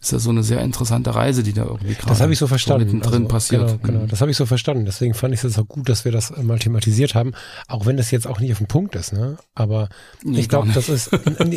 [0.02, 2.48] ist ja so eine sehr interessante Reise, die da irgendwie gerade das habe ich so
[2.48, 3.02] verstanden.
[3.04, 3.68] So also, passiert.
[3.68, 4.06] Genau, genau.
[4.08, 4.86] Das habe ich so verstanden.
[4.86, 7.34] Deswegen fand ich es auch gut, dass wir das mal thematisiert haben,
[7.68, 9.14] auch wenn das jetzt auch nicht auf dem Punkt ist.
[9.14, 9.38] Ne?
[9.54, 9.90] Aber
[10.24, 11.12] nee, ich glaube, das ist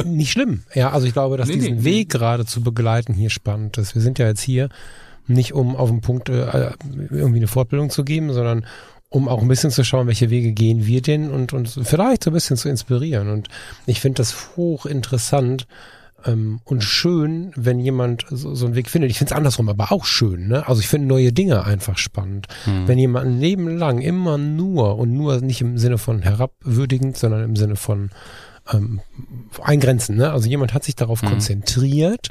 [0.07, 0.63] nicht schlimm.
[0.75, 3.95] Ja, also ich glaube, dass nee, diesen nee, Weg gerade zu begleiten hier spannend ist.
[3.95, 4.69] Wir sind ja jetzt hier
[5.29, 6.73] nicht um auf dem Punkt äh,
[7.11, 8.65] irgendwie eine Fortbildung zu geben, sondern
[9.11, 12.31] um auch ein bisschen zu schauen, welche Wege gehen wir denn und, und vielleicht so
[12.31, 13.31] ein bisschen zu inspirieren.
[13.31, 13.49] Und
[13.87, 15.67] ich finde das hochinteressant
[16.27, 19.11] ähm, und schön, wenn jemand so, so einen Weg findet.
[19.11, 20.49] Ich finde es andersrum aber auch schön.
[20.49, 20.67] Ne?
[20.67, 22.49] Also ich finde neue Dinge einfach spannend.
[22.65, 22.87] Hm.
[22.87, 27.45] Wenn jemand ein Leben lang immer nur und nur nicht im Sinne von herabwürdigend, sondern
[27.45, 28.11] im Sinne von
[28.73, 29.01] ähm,
[29.63, 30.17] eingrenzen.
[30.17, 30.31] Ne?
[30.31, 31.31] Also jemand hat sich darauf hm.
[31.31, 32.31] konzentriert,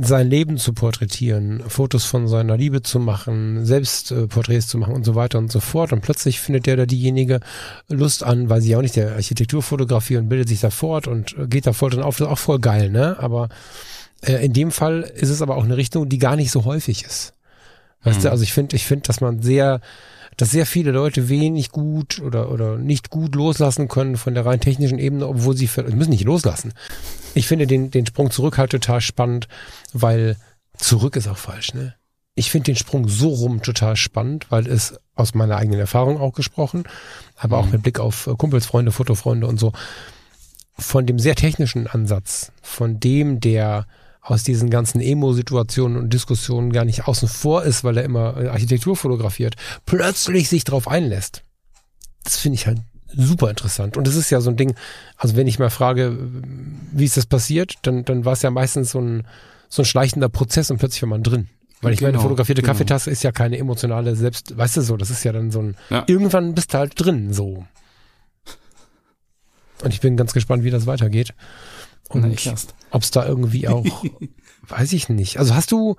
[0.00, 4.94] sein Leben zu porträtieren, Fotos von seiner Liebe zu machen, selbst äh, Porträts zu machen
[4.94, 5.92] und so weiter und so fort.
[5.92, 7.40] Und plötzlich findet der da diejenige
[7.88, 11.48] Lust an, weil sie auch nicht der Architekturfotografie und bildet sich da fort und äh,
[11.48, 12.16] geht da voll drin auf.
[12.16, 13.16] Das ist auch voll geil, ne?
[13.18, 13.48] Aber
[14.22, 17.04] äh, in dem Fall ist es aber auch eine Richtung, die gar nicht so häufig
[17.04, 17.34] ist.
[18.04, 18.22] Weißt mhm.
[18.22, 19.80] du, also ich finde, ich finde, dass man sehr,
[20.38, 24.60] dass sehr viele Leute wenig gut oder, oder nicht gut loslassen können von der rein
[24.60, 26.72] technischen Ebene, obwohl sie müssen nicht loslassen.
[27.34, 29.48] Ich finde den, den Sprung zurück halt total spannend,
[29.92, 30.36] weil
[30.76, 31.94] zurück ist auch falsch, ne?
[32.36, 36.32] Ich finde den Sprung so rum total spannend, weil es aus meiner eigenen Erfahrung auch
[36.32, 36.84] gesprochen,
[37.36, 37.64] aber mhm.
[37.64, 39.72] auch mit Blick auf Kumpelsfreunde, Fotofreunde und so,
[40.78, 43.88] von dem sehr technischen Ansatz, von dem, der
[44.30, 48.48] aus diesen ganzen Emo-Situationen und Diskussionen gar nicht außen vor ist, weil er immer äh,
[48.48, 49.54] Architektur fotografiert,
[49.86, 51.42] plötzlich sich drauf einlässt.
[52.24, 52.78] Das finde ich halt
[53.14, 53.96] super interessant.
[53.96, 54.74] Und es ist ja so ein Ding,
[55.16, 56.18] also wenn ich mal frage,
[56.92, 59.26] wie ist das passiert, dann, dann war es ja meistens so ein,
[59.70, 61.48] so ein schleichender Prozess und plötzlich war man drin.
[61.80, 62.72] Weil ich genau, meine, fotografierte genau.
[62.72, 65.76] Kaffeetasse ist ja keine emotionale Selbst, weißt du so, das ist ja dann so ein,
[65.90, 66.04] ja.
[66.06, 67.64] irgendwann bist du halt drin, so.
[69.82, 71.34] Und ich bin ganz gespannt, wie das weitergeht.
[72.08, 72.24] Und
[72.90, 73.84] ob es da irgendwie auch,
[74.68, 75.38] weiß ich nicht.
[75.38, 75.96] Also hast du,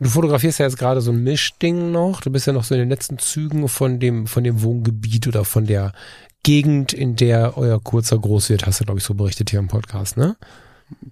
[0.00, 2.20] du fotografierst ja jetzt gerade so ein Mischding noch.
[2.20, 5.44] Du bist ja noch so in den letzten Zügen von dem, von dem Wohngebiet oder
[5.44, 5.92] von der
[6.42, 9.68] Gegend, in der euer kurzer groß wird, hast du, glaube ich, so berichtet hier im
[9.68, 10.36] Podcast, ne?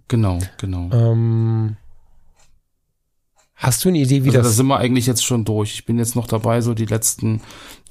[0.09, 0.91] Genau, genau.
[0.93, 1.77] Ähm,
[3.55, 4.47] hast du eine Idee, wie also das?
[4.49, 5.75] Da sind wir eigentlich jetzt schon durch.
[5.75, 7.43] Ich bin jetzt noch dabei, so die letzten,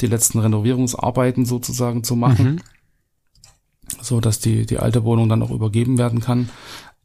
[0.02, 2.56] die letzten Renovierungsarbeiten sozusagen zu machen.
[2.56, 2.62] Mhm
[4.02, 6.50] so dass die, die alte Wohnung dann auch übergeben werden kann.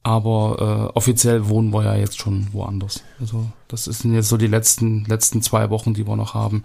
[0.02, 3.02] Aber äh, offiziell wohnen wir ja jetzt schon woanders.
[3.20, 6.64] Also das sind jetzt so die letzten, letzten zwei Wochen, die wir noch haben,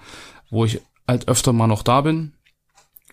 [0.50, 2.34] wo ich halt öfter mal noch da bin.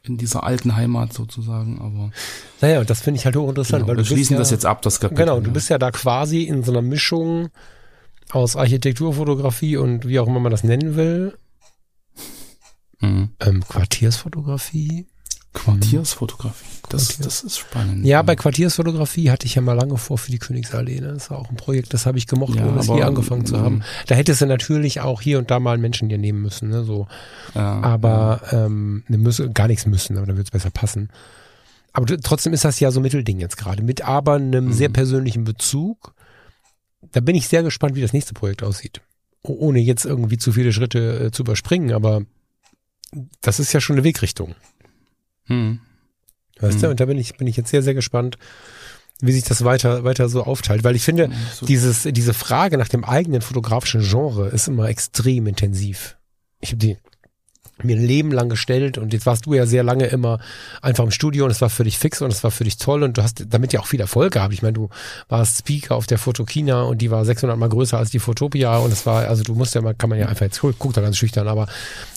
[0.03, 2.13] In dieser alten Heimat sozusagen, aber.
[2.61, 5.01] Naja, das finde ich halt hochinteressant, genau, weil wir schließen ja, das jetzt ab, das
[5.01, 5.25] Kapitel.
[5.25, 7.49] Genau, du bist ja da quasi in so einer Mischung
[8.31, 11.37] aus Architekturfotografie und wie auch immer man das nennen will.
[13.01, 13.31] Mhm.
[13.41, 15.07] Ähm, Quartiersfotografie.
[15.53, 16.76] Quartiersfotografie.
[16.89, 18.05] Das, das ist spannend.
[18.05, 21.01] Ja, bei Quartiersfotografie hatte ich ja mal lange vor für die Königsallee.
[21.01, 21.15] Ne?
[21.15, 23.59] Das war auch ein Projekt, das habe ich gemocht, ja, ohne es hier angefangen zu
[23.59, 23.83] haben.
[24.07, 26.69] Da hättest du natürlich auch hier und da mal einen Menschen dir nehmen müssen.
[26.69, 26.85] Ne?
[26.85, 27.09] So.
[27.55, 28.67] Ja, aber ja.
[28.67, 31.09] Ähm, ne, müsse, gar nichts müssen, aber dann wird es besser passen.
[31.93, 33.83] Aber trotzdem ist das ja so Mittelding jetzt gerade.
[33.83, 34.73] Mit aber einem mhm.
[34.73, 36.15] sehr persönlichen Bezug.
[37.13, 39.01] Da bin ich sehr gespannt, wie das nächste Projekt aussieht.
[39.43, 42.23] Ohne jetzt irgendwie zu viele Schritte äh, zu überspringen, aber
[43.41, 44.55] das ist ja schon eine Wegrichtung.
[45.47, 45.81] Hm.
[46.61, 46.83] Weißt hm.
[46.83, 48.39] du, und da bin ich, bin ich jetzt sehr, sehr gespannt,
[49.21, 50.85] wie sich das weiter, weiter so aufteilt.
[50.85, 51.67] Weil ich finde, so.
[51.67, 56.17] dieses, diese Frage nach dem eigenen fotografischen Genre ist immer extrem intensiv.
[56.61, 56.97] Ich habe die
[57.83, 60.39] mir ein Leben lang gestellt und jetzt warst du ja sehr lange immer
[60.81, 63.03] einfach im Studio und es war für dich fix und es war für dich toll
[63.03, 64.55] und du hast damit ja auch viel Erfolg gehabt.
[64.55, 64.89] Ich meine, du
[65.29, 68.93] warst Speaker auf der Fotokina und die war 600 mal größer als die Fotopia und
[68.93, 71.19] es war, also du musst ja mal, kann man ja einfach jetzt, guck da ganz
[71.19, 71.67] schüchtern, aber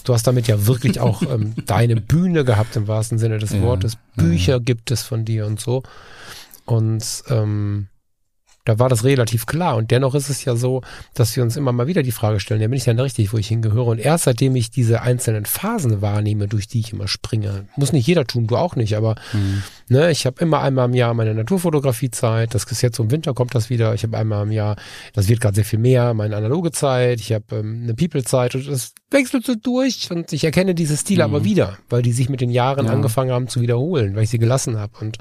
[0.06, 3.62] du hast damit ja wirklich auch ähm, deine Bühne gehabt im wahrsten Sinne des ja,
[3.62, 3.98] Wortes.
[4.15, 4.60] Bücher ja.
[4.60, 5.84] gibt es von dir und so
[6.65, 7.88] und ähm,
[8.65, 9.78] da war das relativ klar.
[9.78, 10.82] Und dennoch ist es ja so,
[11.13, 13.38] dass wir uns immer mal wieder die Frage stellen, ja, bin ich denn richtig, wo
[13.38, 13.88] ich hingehöre?
[13.88, 18.06] Und erst seitdem ich diese einzelnen Phasen wahrnehme, durch die ich immer springe, muss nicht
[18.06, 19.63] jeder tun, du auch nicht, aber mhm.
[19.88, 23.34] ne, ich habe immer einmal im Jahr meine Naturfotografiezeit, das ist jetzt so im Winter
[23.34, 24.76] kommt das wieder, ich habe einmal im Jahr,
[25.13, 28.67] das wird gerade sehr viel mehr, meine analoge Zeit, ich habe ähm, eine People-Zeit und
[28.67, 31.34] das wechselt so durch und ich erkenne diese Stile mhm.
[31.34, 32.91] aber wieder, weil die sich mit den Jahren ja.
[32.91, 34.93] angefangen haben zu wiederholen, weil ich sie gelassen habe.
[35.00, 35.17] Und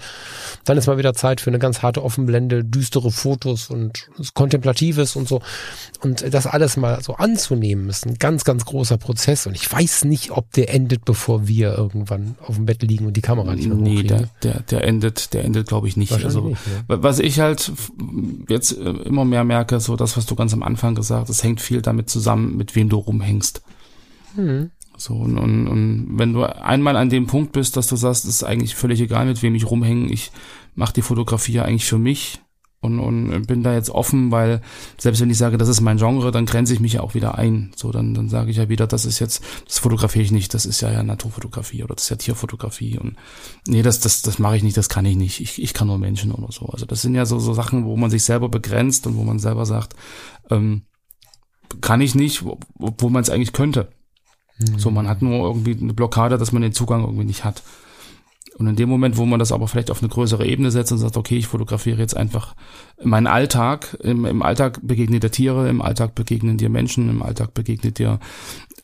[0.65, 3.28] dann ist mal wieder Zeit für eine ganz harte Offenblende, düstere Fotos
[3.71, 5.41] und Kontemplatives und so.
[6.01, 9.47] Und das alles mal so anzunehmen, ist ein ganz, ganz großer Prozess.
[9.47, 13.17] Und ich weiß nicht, ob der endet, bevor wir irgendwann auf dem Bett liegen und
[13.17, 16.13] die Kamera nicht mehr Nee, der, der, der endet, der endet, glaube ich, nicht.
[16.13, 17.03] Also, nicht, ja.
[17.03, 17.73] was ich halt
[18.49, 21.61] jetzt äh, immer mehr merke, so das, was du ganz am Anfang gesagt hast, hängt
[21.61, 23.63] viel damit zusammen, mit wem du rumhängst.
[24.37, 24.71] Mhm.
[24.97, 28.31] So, und, und, und wenn du einmal an dem Punkt bist, dass du sagst, es
[28.31, 30.33] ist eigentlich völlig egal, mit wem ich rumhänge, ich
[30.75, 32.41] mache die Fotografie ja eigentlich für mich
[32.81, 34.61] und, und bin da jetzt offen, weil
[34.99, 37.37] selbst wenn ich sage, das ist mein Genre, dann grenze ich mich ja auch wieder
[37.37, 37.73] ein.
[37.75, 40.65] So, dann, dann sage ich ja wieder, das ist jetzt, das fotografiere ich nicht, das
[40.65, 43.17] ist ja, ja Naturfotografie oder das ist ja Tierfotografie und
[43.67, 45.41] nee, das, das, das mache ich nicht, das kann ich nicht.
[45.41, 46.67] Ich, ich kann nur Menschen oder so.
[46.67, 49.41] Also das sind ja so, so Sachen, wo man sich selber begrenzt und wo man
[49.41, 49.97] selber sagt,
[50.51, 50.83] ähm,
[51.81, 52.45] kann ich nicht,
[52.79, 53.89] obwohl man es eigentlich könnte.
[54.59, 54.79] Mhm.
[54.79, 57.63] So, man hat nur irgendwie eine Blockade, dass man den Zugang irgendwie nicht hat.
[58.59, 60.99] Und in dem Moment, wo man das aber vielleicht auf eine größere Ebene setzt und
[60.99, 62.57] sagt, okay, ich fotografiere jetzt einfach
[63.03, 67.55] meinen Alltag, im, im Alltag begegnet dir Tiere, im Alltag begegnen dir Menschen, im Alltag
[67.55, 68.19] begegnet dir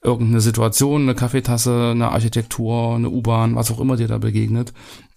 [0.03, 4.73] irgendeine Situation, eine Kaffeetasse, eine Architektur, eine U-Bahn, was auch immer dir da begegnet.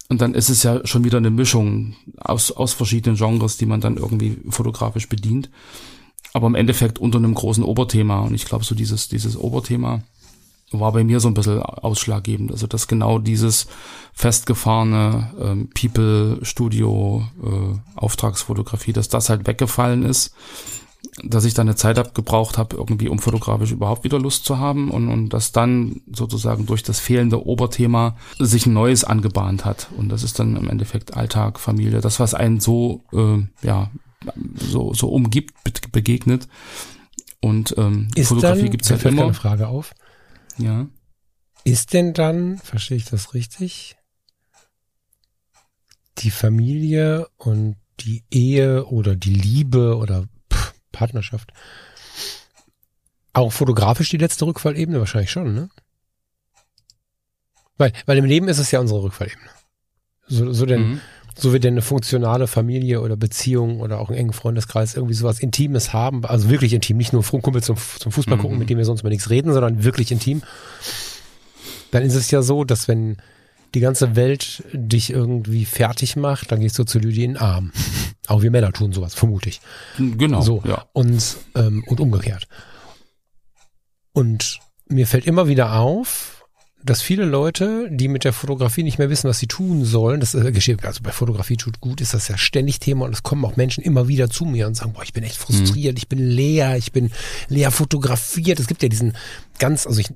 [0.10, 3.82] Und dann ist es ja schon wieder eine Mischung aus, aus verschiedenen Genres, die man
[3.82, 5.50] dann irgendwie fotografisch bedient.
[6.34, 8.22] Aber im Endeffekt unter einem großen Oberthema.
[8.22, 10.02] Und ich glaube, so dieses, dieses Oberthema
[10.72, 12.52] war bei mir so ein bisschen ausschlaggebend.
[12.52, 13.68] Also dass genau dieses
[14.14, 20.34] festgefahrene ähm, People Studio äh, Auftragsfotografie, dass das halt weggefallen ist,
[21.24, 24.92] dass ich dann eine Zeit abgebraucht habe, irgendwie um fotografisch überhaupt wieder Lust zu haben
[24.92, 29.88] und, und dass dann sozusagen durch das fehlende Oberthema sich ein neues angebahnt hat.
[29.98, 33.90] Und das ist dann im Endeffekt Alltag, Familie, das, was einen so, äh, ja,
[34.56, 35.54] so, so umgibt,
[35.92, 36.48] begegnet.
[37.40, 39.26] Und ähm, ist Fotografie dann, gibt's ja immer.
[39.26, 39.94] eine Frage auf.
[40.58, 40.88] Ja.
[41.64, 43.98] Ist denn dann, verstehe ich das richtig,
[46.20, 51.52] die Familie und die Ehe oder die Liebe oder pff, Partnerschaft
[53.34, 55.00] auch fotografisch die letzte Rückfallebene?
[55.00, 55.70] Wahrscheinlich schon, ne?
[57.78, 59.50] Weil, weil im Leben ist es ja unsere Rückfallebene.
[60.28, 61.02] So, so denn, mhm
[61.38, 65.40] so wie denn eine funktionale Familie oder Beziehung oder auch einen engen Freundeskreis irgendwie sowas
[65.40, 68.60] Intimes haben, also wirklich intim, nicht nur Kumpel zum, zum Fußball gucken, mhm.
[68.60, 70.42] mit dem wir sonst mal nichts reden, sondern wirklich intim,
[71.92, 73.18] dann ist es ja so, dass wenn
[73.76, 77.72] die ganze Welt dich irgendwie fertig macht, dann gehst du zu Lydia in den Arm.
[78.28, 79.62] Auch wir Männer tun sowas, vermute ich.
[79.98, 80.42] Genau.
[80.42, 80.86] So, ja.
[80.94, 82.48] und, ähm, und umgekehrt.
[84.14, 86.37] Und mir fällt immer wieder auf,
[86.84, 90.36] dass viele Leute, die mit der Fotografie nicht mehr wissen, was sie tun sollen, das
[90.36, 93.44] äh, geschieht, also bei Fotografie tut gut, ist das ja ständig Thema und es kommen
[93.46, 95.98] auch Menschen immer wieder zu mir und sagen, boah, ich bin echt frustriert, mhm.
[95.98, 97.12] ich bin leer, ich bin
[97.50, 98.60] leer fotografiert.
[98.60, 99.14] Es gibt ja diesen
[99.60, 100.10] ganz, also ich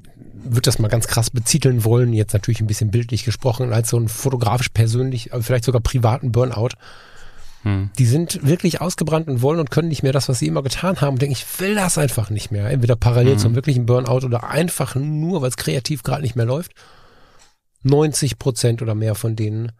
[0.43, 3.97] würde das mal ganz krass beziteln wollen, jetzt natürlich ein bisschen bildlich gesprochen, als so
[3.97, 6.69] ein fotografisch persönlich, vielleicht sogar privaten Burnout.
[7.63, 7.91] Hm.
[7.97, 10.99] Die sind wirklich ausgebrannt und wollen und können nicht mehr das, was sie immer getan
[11.01, 11.13] haben.
[11.13, 12.69] Und denken, ich will das einfach nicht mehr.
[12.69, 13.39] Entweder parallel hm.
[13.39, 16.73] zum wirklichen Burnout oder einfach nur, weil es kreativ gerade nicht mehr läuft.
[17.83, 19.71] 90 Prozent oder mehr von denen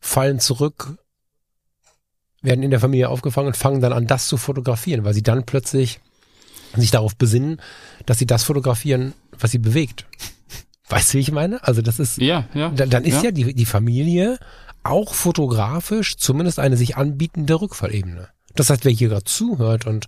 [0.00, 0.96] fallen zurück,
[2.42, 5.44] werden in der Familie aufgefangen und fangen dann an, das zu fotografieren, weil sie dann
[5.44, 6.00] plötzlich
[6.76, 7.60] sich darauf besinnen,
[8.04, 10.06] dass sie das fotografieren, was sie bewegt.
[10.88, 11.62] Weißt du, wie ich meine?
[11.64, 14.38] Also das ist, ja, ja, dann, dann ist ja, ja die, die Familie
[14.90, 18.28] auch fotografisch zumindest eine sich anbietende Rückfallebene.
[18.56, 20.06] Das heißt, wer hier gerade zuhört und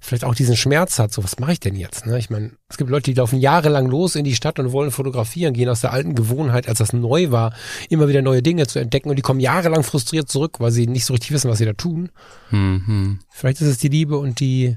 [0.00, 2.06] vielleicht auch diesen Schmerz hat, so was mache ich denn jetzt?
[2.06, 2.18] Ne?
[2.18, 5.52] Ich meine, es gibt Leute, die laufen jahrelang los in die Stadt und wollen fotografieren,
[5.52, 7.54] gehen aus der alten Gewohnheit, als das neu war,
[7.90, 11.04] immer wieder neue Dinge zu entdecken und die kommen jahrelang frustriert zurück, weil sie nicht
[11.04, 12.10] so richtig wissen, was sie da tun.
[12.50, 13.20] Mhm.
[13.28, 14.76] Vielleicht ist es die Liebe und die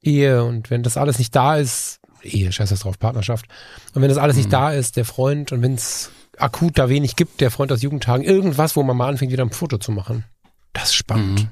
[0.00, 3.44] Ehe und wenn das alles nicht da ist, Ehe, scheiß das drauf, Partnerschaft.
[3.92, 4.42] Und wenn das alles mhm.
[4.42, 7.82] nicht da ist, der Freund und wenn es akut da wenig gibt, der Freund aus
[7.82, 10.24] Jugendtagen, irgendwas, wo man mal anfängt, wieder ein Foto zu machen.
[10.72, 11.48] Das ist spannend.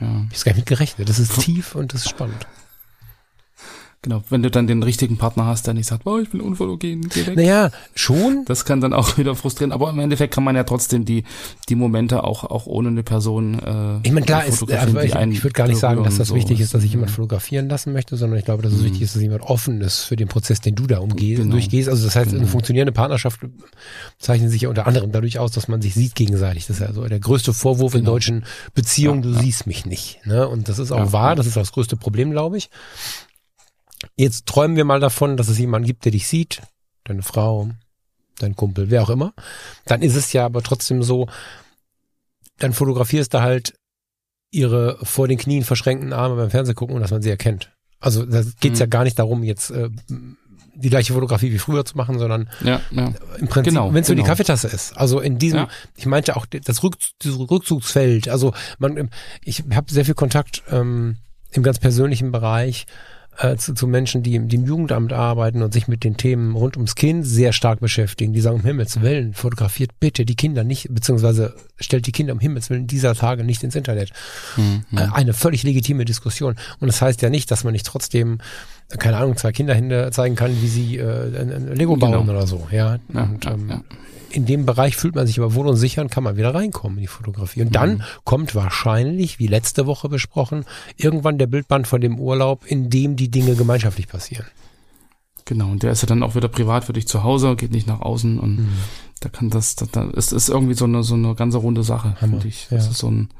[0.00, 0.06] Mhm.
[0.06, 0.26] Ja.
[0.30, 1.08] Ich habe gar nicht mit gerechnet.
[1.08, 2.46] Das ist tief und das ist spannend.
[4.02, 7.08] Genau, wenn du dann den richtigen Partner hast, der nicht sagt, oh, ich bin unfotogen,
[7.08, 7.36] geh weg.
[7.36, 8.44] Naja, schon.
[8.44, 11.24] Das kann dann auch wieder frustrieren, aber im Endeffekt kann man ja trotzdem die,
[11.68, 15.42] die Momente auch, auch ohne eine Person äh, Ich meine, klar ist, äh, ich, ich
[15.42, 18.16] würde gar nicht sagen, dass das so wichtig ist, dass ich jemand fotografieren lassen möchte,
[18.16, 18.84] sondern ich glaube, dass es mhm.
[18.84, 21.52] wichtig ist, dass jemand offen ist für den Prozess, den du da umgehst, genau.
[21.52, 21.88] durchgehst.
[21.88, 22.42] Also das heißt, genau.
[22.42, 23.40] eine funktionierende Partnerschaft
[24.18, 26.68] zeichnet sich ja unter anderem dadurch aus, dass man sich sieht gegenseitig.
[26.68, 28.00] Das ist ja so der größte Vorwurf genau.
[28.00, 28.44] in deutschen
[28.74, 29.42] Beziehungen, ja, du ja.
[29.42, 30.24] siehst mich nicht.
[30.24, 30.46] Ne?
[30.46, 32.70] Und das ist auch ja, wahr, das ist das größte Problem, glaube ich.
[34.18, 36.60] Jetzt träumen wir mal davon, dass es jemanden gibt, der dich sieht,
[37.04, 37.70] deine Frau,
[38.40, 39.32] dein Kumpel, wer auch immer.
[39.84, 41.28] Dann ist es ja aber trotzdem so,
[42.58, 43.74] dann fotografierst du halt
[44.50, 47.70] ihre vor den Knien verschränkten Arme beim Fernsehgucken und dass man sie erkennt.
[48.00, 48.82] Also da geht es mhm.
[48.82, 49.88] ja gar nicht darum, jetzt äh,
[50.74, 53.12] die gleiche Fotografie wie früher zu machen, sondern ja, ja.
[53.38, 54.16] im Prinzip, genau, wenn es genau.
[54.16, 54.96] nur die Kaffeetasse ist.
[54.96, 55.68] Also in diesem, ja.
[55.94, 58.28] ich meinte auch das Rück, Rückzugsfeld.
[58.28, 59.10] Also man,
[59.44, 61.18] ich habe sehr viel Kontakt ähm,
[61.52, 62.86] im ganz persönlichen Bereich
[63.38, 66.54] äh, zu, zu Menschen, die im, die im Jugendamt arbeiten und sich mit den Themen
[66.54, 68.32] rund ums Kind sehr stark beschäftigen.
[68.32, 72.40] Die sagen, um Himmels Willen, fotografiert bitte die Kinder nicht, beziehungsweise stellt die Kinder um
[72.40, 74.12] Himmels Willen dieser Tage nicht ins Internet.
[74.56, 74.84] Mhm.
[74.96, 76.56] Äh, eine völlig legitime Diskussion.
[76.80, 78.38] Und das heißt ja nicht, dass man nicht trotzdem
[78.88, 82.32] keine Ahnung, zwei Kinderhände zeigen kann, wie sie äh, ein, Lego bauen genau.
[82.32, 82.66] oder so.
[82.70, 83.82] Ja, ja, und, ähm, ja
[84.30, 86.98] in dem Bereich fühlt man sich aber wohl und sicher und kann man wieder reinkommen
[86.98, 87.62] in die Fotografie.
[87.62, 88.02] Und dann mhm.
[88.24, 90.64] kommt wahrscheinlich, wie letzte Woche besprochen,
[90.96, 94.46] irgendwann der Bildband von dem Urlaub, in dem die Dinge gemeinschaftlich passieren.
[95.44, 97.86] Genau, und der ist ja dann auch wieder privat für dich zu Hause, geht nicht
[97.86, 98.72] nach außen und mhm.
[99.20, 102.16] da kann das, da, da ist, ist irgendwie so eine, so eine ganze runde Sache,
[102.18, 102.66] finde ich.
[102.68, 102.90] Das ja.
[102.90, 103.30] ist so ein,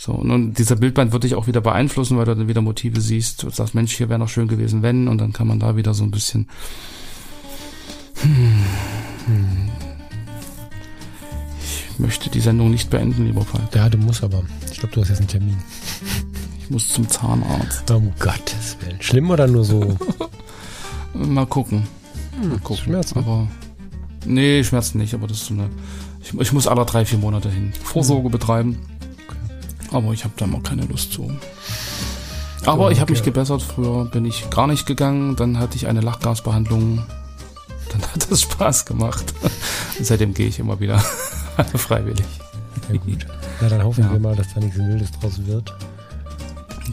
[0.00, 3.42] so, und dieser Bildband wird dich auch wieder beeinflussen, weil du dann wieder Motive siehst,
[3.42, 5.92] du sagst, Mensch, hier wäre noch schön gewesen, wenn, und dann kann man da wieder
[5.92, 6.48] so ein bisschen,
[8.22, 8.64] hm,
[9.26, 9.70] hm,
[11.98, 13.74] möchte die Sendung nicht beenden, lieber Falk.
[13.74, 14.42] Ja, du musst aber.
[14.72, 15.58] Ich glaube, du hast jetzt einen Termin.
[16.58, 17.90] Ich muss zum Zahnarzt.
[17.90, 19.02] Um Gottes Willen.
[19.02, 19.98] Schlimm oder nur so?
[21.12, 21.86] Mal gucken.
[22.40, 22.84] Hm, Mal gucken.
[22.84, 23.18] Schmerzen.
[23.18, 23.48] Aber
[24.24, 25.68] Nee, Schmerzen nicht, aber das ist so eine.
[26.22, 27.74] Ich, ich muss alle drei, vier Monate hin.
[27.82, 28.32] Vorsorge mhm.
[28.32, 28.78] betreiben.
[29.92, 31.30] Aber ich habe da mal keine Lust zu.
[32.66, 33.12] Aber oh, ich habe okay.
[33.12, 33.62] mich gebessert.
[33.62, 35.36] Früher bin ich gar nicht gegangen.
[35.36, 37.02] Dann hatte ich eine Lachgasbehandlung.
[37.92, 39.34] Dann hat es Spaß gemacht.
[40.00, 40.98] seitdem gehe ich immer wieder
[41.74, 42.26] freiwillig.
[42.92, 43.26] Ja, gut.
[43.60, 44.12] Na, dann hoffen ja.
[44.12, 45.74] wir mal, dass da nichts Wildes draus wird.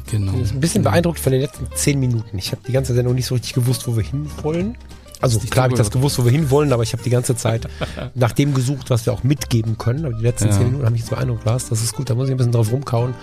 [0.10, 0.32] Genau.
[0.34, 2.38] Ich bin ein bisschen beeindruckt von den letzten zehn Minuten.
[2.38, 4.78] Ich habe die ganze Sendung nicht so richtig gewusst, wo wir hinwollen.
[5.22, 7.68] Also klar habe ich das gewusst, wo wir hinwollen, aber ich habe die ganze Zeit
[8.16, 10.06] nach dem gesucht, was wir auch mitgeben können.
[10.06, 10.52] Aber die letzten ja.
[10.52, 11.70] zehn Minuten haben mich jetzt beeindruckt, Lars.
[11.70, 13.14] Das ist gut, da muss ich ein bisschen drauf rumkauen,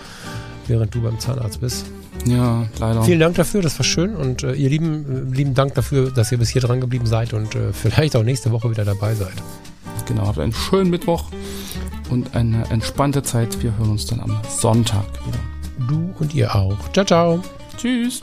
[0.66, 1.86] während du beim Zahnarzt bist.
[2.26, 3.02] Ja, leider.
[3.02, 4.16] Vielen Dank dafür, das war schön.
[4.16, 7.32] Und äh, ihr Lieben, äh, lieben Dank dafür, dass ihr bis hier dran geblieben seid
[7.32, 9.34] und äh, vielleicht auch nächste Woche wieder dabei seid.
[10.06, 11.24] Genau, habt einen schönen Mittwoch
[12.10, 13.62] und eine entspannte Zeit.
[13.62, 15.88] Wir hören uns dann am Sonntag wieder.
[15.88, 16.76] Du und ihr auch.
[16.92, 17.40] Ciao, ciao.
[17.76, 18.20] Tschüss.